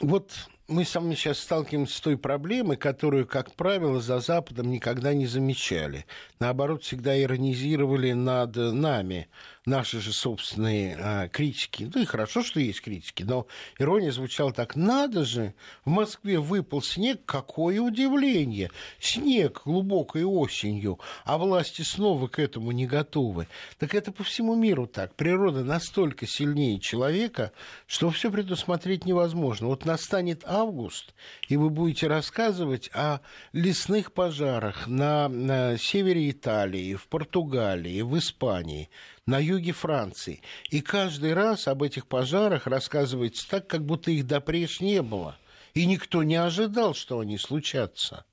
Вот 0.00 0.32
мы 0.68 0.84
с 0.84 0.94
вами 0.94 1.14
сейчас 1.14 1.38
сталкиваемся 1.38 1.96
с 1.96 2.00
той 2.00 2.18
проблемой, 2.18 2.76
которую, 2.76 3.26
как 3.26 3.54
правило, 3.54 4.00
за 4.00 4.20
Западом 4.20 4.70
никогда 4.70 5.14
не 5.14 5.26
замечали. 5.26 6.04
Наоборот, 6.40 6.82
всегда 6.82 7.20
иронизировали 7.20 8.12
над 8.12 8.54
нами 8.54 9.28
наши 9.68 10.00
же 10.00 10.12
собственные 10.12 10.96
а, 11.00 11.28
критики. 11.28 11.90
Ну 11.92 12.02
и 12.02 12.04
хорошо, 12.04 12.42
что 12.42 12.60
есть 12.60 12.82
критики, 12.82 13.22
но 13.22 13.46
ирония 13.78 14.10
звучала 14.10 14.52
так. 14.52 14.76
Надо 14.76 15.24
же, 15.24 15.54
в 15.84 15.90
Москве 15.90 16.38
выпал 16.38 16.82
снег, 16.82 17.20
какое 17.24 17.80
удивление. 17.80 18.70
Снег 19.00 19.62
глубокой 19.64 20.24
осенью, 20.24 20.98
а 21.24 21.38
власти 21.38 21.82
снова 21.82 22.28
к 22.28 22.38
этому 22.38 22.72
не 22.72 22.86
готовы. 22.86 23.48
Так 23.78 23.94
это 23.94 24.12
по 24.12 24.24
всему 24.24 24.54
миру 24.54 24.86
так. 24.86 25.14
Природа 25.14 25.64
настолько 25.64 26.26
сильнее 26.26 26.78
человека, 26.78 27.52
что 27.86 28.10
все 28.10 28.30
предусмотреть 28.30 29.06
невозможно. 29.06 29.68
Вот 29.68 29.84
настанет 29.84 30.44
август, 30.60 31.14
и 31.48 31.56
вы 31.56 31.70
будете 31.70 32.06
рассказывать 32.06 32.90
о 32.92 33.20
лесных 33.52 34.12
пожарах 34.12 34.86
на, 34.86 35.28
на 35.28 35.76
севере 35.78 36.30
Италии, 36.30 36.94
в 36.94 37.08
Португалии, 37.08 38.02
в 38.02 38.16
Испании, 38.18 38.90
на 39.26 39.38
юге 39.38 39.72
Франции. 39.72 40.42
И 40.70 40.80
каждый 40.80 41.34
раз 41.34 41.68
об 41.68 41.82
этих 41.82 42.06
пожарах 42.06 42.66
рассказывается 42.66 43.48
так, 43.48 43.66
как 43.66 43.84
будто 43.84 44.10
их 44.10 44.26
допреж 44.26 44.80
не 44.80 45.02
было. 45.02 45.36
И 45.74 45.86
никто 45.86 46.22
не 46.22 46.36
ожидал, 46.36 46.94
что 46.94 47.20
они 47.20 47.38
случатся. 47.38 48.24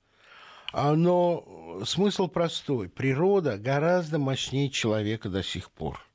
А, 0.72 0.94
но 0.94 1.82
смысл 1.84 2.28
простой. 2.28 2.88
Природа 2.88 3.58
гораздо 3.58 4.18
мощнее 4.18 4.70
человека 4.70 5.28
до 5.28 5.42
сих 5.42 5.70
пор. 5.70 6.05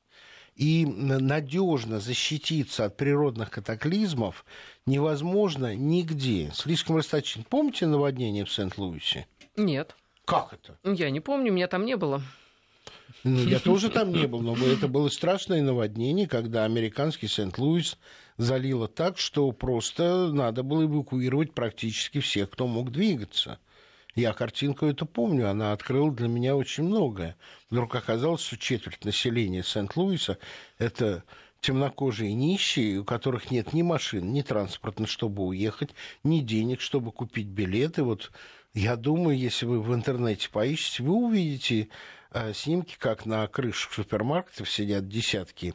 И 0.56 0.86
надежно 0.86 2.00
защититься 2.00 2.86
от 2.86 2.98
природных 2.98 3.50
катаклизмов 3.50 4.46
невозможно 4.86 5.76
нигде. 5.76 6.52
Слишком 6.54 6.98
расточительно. 6.98 7.46
Помните 7.50 7.88
наводнение 7.88 8.46
в 8.46 8.52
Сент-Луисе? 8.52 9.28
Нет. 9.56 9.96
Как 10.26 10.54
это? 10.54 10.78
Я 10.84 11.10
не 11.10 11.20
помню, 11.20 11.52
меня 11.52 11.68
там 11.68 11.86
не 11.86 11.98
было. 11.98 12.22
Ну, 13.24 13.40
я 13.44 13.60
тоже 13.60 13.90
там 13.90 14.12
не 14.12 14.28
был, 14.28 14.42
но 14.42 14.56
это 14.56 14.88
было 14.88 15.10
страшное 15.10 15.62
наводнение, 15.62 16.28
когда 16.28 16.66
американский 16.66 17.28
Сент-Луис 17.28 17.98
залило 18.38 18.88
так, 18.88 19.18
что 19.18 19.52
просто 19.52 20.32
надо 20.32 20.64
было 20.64 20.86
эвакуировать 20.86 21.54
практически 21.54 22.20
всех, 22.20 22.50
кто 22.50 22.68
мог 22.68 22.92
двигаться. 22.92 23.60
Я 24.16 24.34
картинку 24.34 24.86
эту 24.86 25.06
помню, 25.06 25.50
она 25.50 25.72
открыла 25.72 26.12
для 26.12 26.28
меня 26.28 26.56
очень 26.56 26.84
многое. 26.84 27.36
Вдруг 27.70 27.96
оказалось, 27.96 28.42
что 28.42 28.58
четверть 28.58 29.06
населения 29.06 29.64
Сент-Луиса– 29.64 30.38
это 30.78 31.24
темнокожие 31.62 32.34
нищие, 32.34 33.00
у 33.00 33.06
которых 33.06 33.52
нет 33.52 33.74
ни 33.74 33.82
машин, 33.82 34.34
ни 34.34 34.42
транспорта, 34.42 35.06
чтобы 35.08 35.44
уехать, 35.44 35.92
ни 36.24 36.40
денег, 36.40 36.82
чтобы 36.82 37.12
купить 37.12 37.48
билеты. 37.48 38.04
Вот 38.04 38.32
я 38.74 38.96
думаю, 38.96 39.38
если 39.38 39.66
вы 39.66 39.82
в 39.82 39.94
интернете 39.94 40.50
поищете, 40.50 41.04
вы 41.04 41.14
увидите 41.14 41.90
Э, 42.34 42.54
снимки, 42.54 42.96
как 42.98 43.26
на 43.26 43.46
крышах 43.48 43.92
супермаркетов 43.92 44.70
сидят 44.70 45.10
десятки 45.10 45.74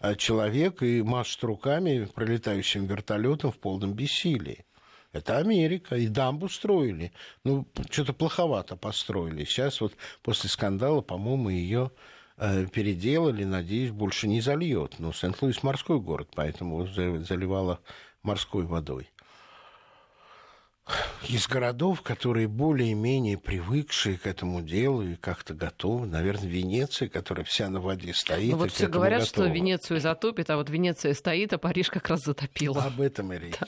э, 0.00 0.14
человек 0.16 0.82
и 0.82 1.02
машут 1.02 1.44
руками 1.44 2.08
пролетающим 2.14 2.86
вертолетом 2.86 3.52
в 3.52 3.58
полном 3.58 3.92
бессилии. 3.92 4.64
Это 5.12 5.38
Америка. 5.38 5.96
И 5.96 6.08
дамбу 6.08 6.48
строили. 6.48 7.12
Ну, 7.44 7.66
что-то 7.90 8.12
плоховато 8.12 8.76
построили. 8.76 9.44
Сейчас 9.44 9.80
вот 9.80 9.94
после 10.22 10.48
скандала, 10.48 11.00
по-моему, 11.00 11.48
ее 11.48 11.90
э, 12.36 12.66
переделали. 12.66 13.44
Надеюсь, 13.44 13.90
больше 13.90 14.28
не 14.28 14.40
зальет. 14.40 14.98
Но 14.98 15.12
Сент-Луис 15.12 15.62
морской 15.62 16.00
город, 16.00 16.28
поэтому 16.34 16.86
заливало 16.86 17.80
морской 18.22 18.64
водой 18.64 19.10
из 21.28 21.46
городов, 21.46 22.02
которые 22.02 22.48
более-менее 22.48 23.38
привыкшие 23.38 24.18
к 24.18 24.26
этому 24.26 24.62
делу 24.62 25.02
и 25.02 25.14
как-то 25.14 25.54
готовы. 25.54 26.06
Наверное, 26.06 26.48
Венеция, 26.48 27.08
которая 27.08 27.44
вся 27.44 27.68
на 27.68 27.80
воде 27.80 28.12
стоит. 28.14 28.52
Ну 28.52 28.58
вот 28.58 28.72
все 28.72 28.86
говорят, 28.86 29.20
готова. 29.20 29.46
что 29.46 29.54
Венецию 29.54 30.00
затопит, 30.00 30.50
а 30.50 30.56
вот 30.56 30.70
Венеция 30.70 31.14
стоит, 31.14 31.52
а 31.52 31.58
Париж 31.58 31.90
как 31.90 32.08
раз 32.08 32.24
затопила. 32.24 32.82
Об 32.82 33.00
этом 33.00 33.32
и 33.32 33.38
речь. 33.38 33.54
Да. 33.60 33.66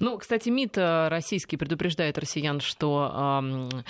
Ну, 0.00 0.18
кстати, 0.18 0.48
МИД 0.48 0.78
э, 0.78 1.08
российский 1.08 1.56
предупреждает 1.56 2.18
россиян, 2.18 2.60
что 2.60 3.40
э, 3.42 3.82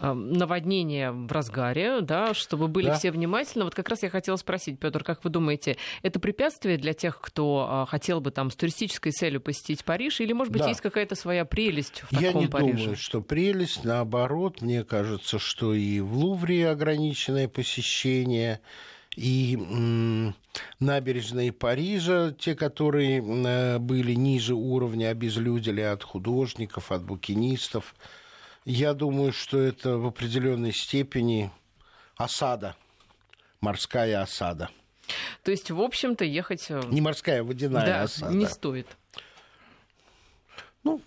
э, 0.00 0.12
наводнение 0.12 1.10
в 1.12 1.30
разгаре, 1.30 2.00
да, 2.00 2.34
чтобы 2.34 2.68
были 2.68 2.86
да. 2.86 2.94
все 2.94 3.10
внимательны. 3.10 3.64
Вот 3.64 3.74
как 3.74 3.88
раз 3.88 4.02
я 4.02 4.10
хотела 4.10 4.36
спросить, 4.36 4.78
Петр, 4.78 5.04
как 5.04 5.24
вы 5.24 5.30
думаете, 5.30 5.76
это 6.02 6.20
препятствие 6.20 6.78
для 6.78 6.92
тех, 6.92 7.20
кто 7.20 7.84
э, 7.86 7.90
хотел 7.90 8.20
бы 8.20 8.30
там 8.30 8.50
с 8.50 8.56
туристической 8.56 9.12
целью 9.12 9.40
посетить 9.40 9.84
Париж, 9.84 10.20
или, 10.20 10.32
может 10.32 10.52
быть, 10.52 10.62
да. 10.62 10.68
есть 10.68 10.80
какая-то 10.80 11.14
своя 11.14 11.44
прелесть 11.44 12.02
в 12.06 12.10
таком 12.10 12.22
Я 12.24 12.32
не 12.32 12.46
Париже? 12.46 12.78
думаю, 12.78 12.96
что 12.96 13.20
прелесть. 13.20 13.84
Наоборот, 13.84 14.62
мне 14.62 14.84
кажется, 14.84 15.38
что 15.38 15.74
и 15.74 16.00
в 16.00 16.16
Лувре 16.16 16.68
ограниченное 16.68 17.48
посещение, 17.48 18.60
и 19.16 19.56
набережные 20.78 21.52
Парижа, 21.52 22.32
те, 22.38 22.54
которые 22.54 23.18
м, 23.18 23.82
были 23.84 24.12
ниже 24.12 24.54
уровня, 24.54 25.08
обезлюдили 25.10 25.80
от 25.80 26.02
художников, 26.02 26.92
от 26.92 27.02
букинистов. 27.04 27.94
Я 28.64 28.94
думаю, 28.94 29.32
что 29.32 29.58
это 29.58 29.96
в 29.96 30.06
определенной 30.06 30.72
степени 30.72 31.50
осада, 32.16 32.76
морская 33.60 34.20
осада. 34.20 34.70
То 35.44 35.50
есть, 35.52 35.70
в 35.70 35.80
общем-то, 35.80 36.24
ехать... 36.24 36.66
Э, 36.68 36.82
не 36.90 37.00
морская, 37.00 37.40
а 37.40 37.44
водяная 37.44 37.86
да, 37.86 38.02
осада. 38.02 38.34
не 38.34 38.46
стоит. 38.46 38.88
Ну, 40.82 41.00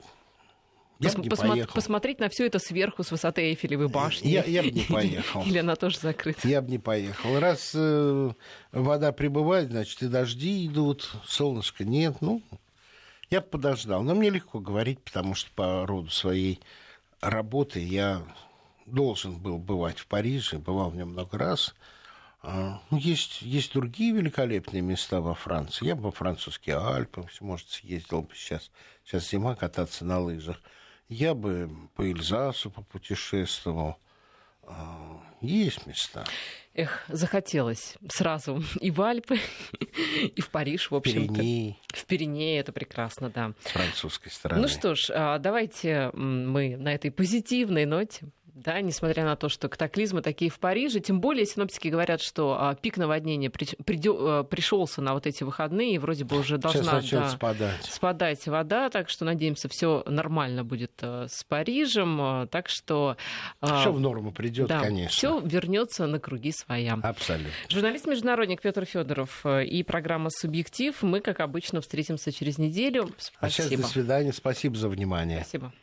я 0.99 1.09
Пос- 1.09 1.23
посмо- 1.29 1.49
поехал. 1.49 1.73
посмотреть 1.73 2.19
на 2.19 2.29
все 2.29 2.45
это 2.45 2.59
сверху 2.59 3.03
с 3.03 3.11
высоты 3.11 3.41
Эйфелевой 3.43 3.87
башни. 3.87 4.27
Я, 4.27 4.43
я 4.43 4.61
бы 4.63 4.71
не 4.71 4.81
поехал. 4.89 5.43
Или 5.43 5.59
она 5.59 5.75
тоже 5.75 5.97
закрыта. 5.99 6.47
Я 6.47 6.61
бы 6.61 6.69
не 6.69 6.77
поехал. 6.77 7.39
Раз 7.39 7.71
э, 7.73 8.31
вода 8.71 9.11
прибывает, 9.11 9.69
значит, 9.71 10.01
и 10.03 10.07
дожди 10.07 10.67
идут, 10.67 11.09
солнышко 11.25 11.85
нет. 11.85 12.17
Ну, 12.21 12.41
я 13.29 13.41
бы 13.41 13.47
подождал. 13.47 14.03
Но 14.03 14.13
мне 14.13 14.29
легко 14.29 14.59
говорить, 14.59 14.99
потому 15.01 15.35
что 15.35 15.49
по 15.55 15.85
роду 15.85 16.09
своей 16.09 16.59
работы 17.21 17.79
я 17.79 18.21
должен 18.85 19.37
был 19.37 19.57
бывать 19.57 19.99
в 19.99 20.07
Париже, 20.07 20.57
бывал 20.57 20.89
в 20.89 20.95
нем 20.95 21.09
много 21.09 21.37
раз. 21.37 21.75
А, 22.41 22.81
ну, 22.89 22.97
есть, 22.97 23.41
есть 23.41 23.73
другие 23.73 24.13
великолепные 24.13 24.81
места 24.81 25.19
во 25.21 25.33
Франции. 25.35 25.85
Я 25.85 25.95
бы 25.95 26.03
во 26.03 26.11
французские 26.11 26.77
Альпы, 26.77 27.25
может, 27.41 27.69
съездил 27.69 28.21
бы 28.21 28.33
сейчас. 28.33 28.71
Сейчас 29.03 29.29
зима, 29.29 29.55
кататься 29.55 30.05
на 30.05 30.19
лыжах. 30.19 30.61
Я 31.09 31.33
бы 31.33 31.69
по 31.95 32.03
Эльзасу 32.03 32.69
попутешествовал. 32.69 33.97
А, 34.63 35.19
есть 35.41 35.87
места. 35.87 36.23
Эх, 36.75 37.03
захотелось 37.09 37.97
сразу 38.07 38.63
и 38.79 38.91
в 38.91 39.01
Альпы, 39.01 39.39
и 40.35 40.39
в 40.39 40.49
Париж, 40.51 40.91
в 40.91 40.95
общем-то. 40.95 41.33
Пиренеи. 41.33 41.77
В 41.87 42.05
Пиренеи, 42.05 42.59
это 42.59 42.71
прекрасно, 42.71 43.31
да. 43.31 43.53
С 43.65 43.71
французской 43.71 44.29
стороны. 44.29 44.61
Ну 44.61 44.67
что 44.67 44.93
ж, 44.93 45.09
а, 45.09 45.39
давайте 45.39 46.11
мы 46.13 46.77
на 46.77 46.93
этой 46.93 47.09
позитивной 47.09 47.85
ноте 47.85 48.27
да, 48.63 48.81
несмотря 48.81 49.25
на 49.25 49.35
то, 49.35 49.49
что 49.49 49.69
катаклизмы 49.69 50.21
такие 50.21 50.51
в 50.51 50.59
Париже, 50.59 50.99
тем 50.99 51.21
более 51.21 51.45
синоптики 51.45 51.87
говорят, 51.87 52.21
что 52.21 52.57
а, 52.59 52.75
пик 52.75 52.97
наводнения 52.97 53.49
при, 53.49 53.67
а, 54.07 54.43
пришелся 54.43 55.01
на 55.01 55.13
вот 55.13 55.27
эти 55.27 55.43
выходные, 55.43 55.95
и 55.95 55.97
вроде 55.97 56.25
бы 56.25 56.37
уже 56.39 56.57
должна 56.57 57.01
да, 57.01 57.29
спадать. 57.29 57.83
спадать 57.83 58.47
вода, 58.47 58.89
так 58.89 59.09
что 59.09 59.25
надеемся, 59.25 59.69
все 59.69 60.03
нормально 60.05 60.63
будет 60.63 60.91
а, 61.01 61.27
с 61.27 61.43
Парижем, 61.43 62.21
а, 62.21 62.47
так 62.47 62.69
что 62.69 63.17
а, 63.61 63.81
все 63.81 63.91
в 63.91 63.99
норму 63.99 64.31
придет, 64.31 64.67
да, 64.67 64.81
конечно. 64.81 65.15
Все 65.15 65.39
вернется 65.39 66.07
на 66.07 66.19
круги 66.19 66.51
своя. 66.51 66.99
Абсолютно. 67.01 67.51
Журналист-международник 67.69 68.61
Петр 68.61 68.85
Федоров 68.85 69.45
э, 69.45 69.65
и 69.65 69.83
программа 69.83 70.29
Субъектив. 70.29 71.01
Мы, 71.01 71.21
как 71.21 71.39
обычно, 71.39 71.81
встретимся 71.81 72.31
через 72.31 72.57
неделю. 72.57 73.09
Спасибо. 73.17 73.37
А 73.39 73.49
сейчас 73.49 73.69
до 73.69 73.87
свидания. 73.87 74.33
Спасибо 74.33 74.75
за 74.77 74.89
внимание. 74.89 75.41
Спасибо. 75.41 75.73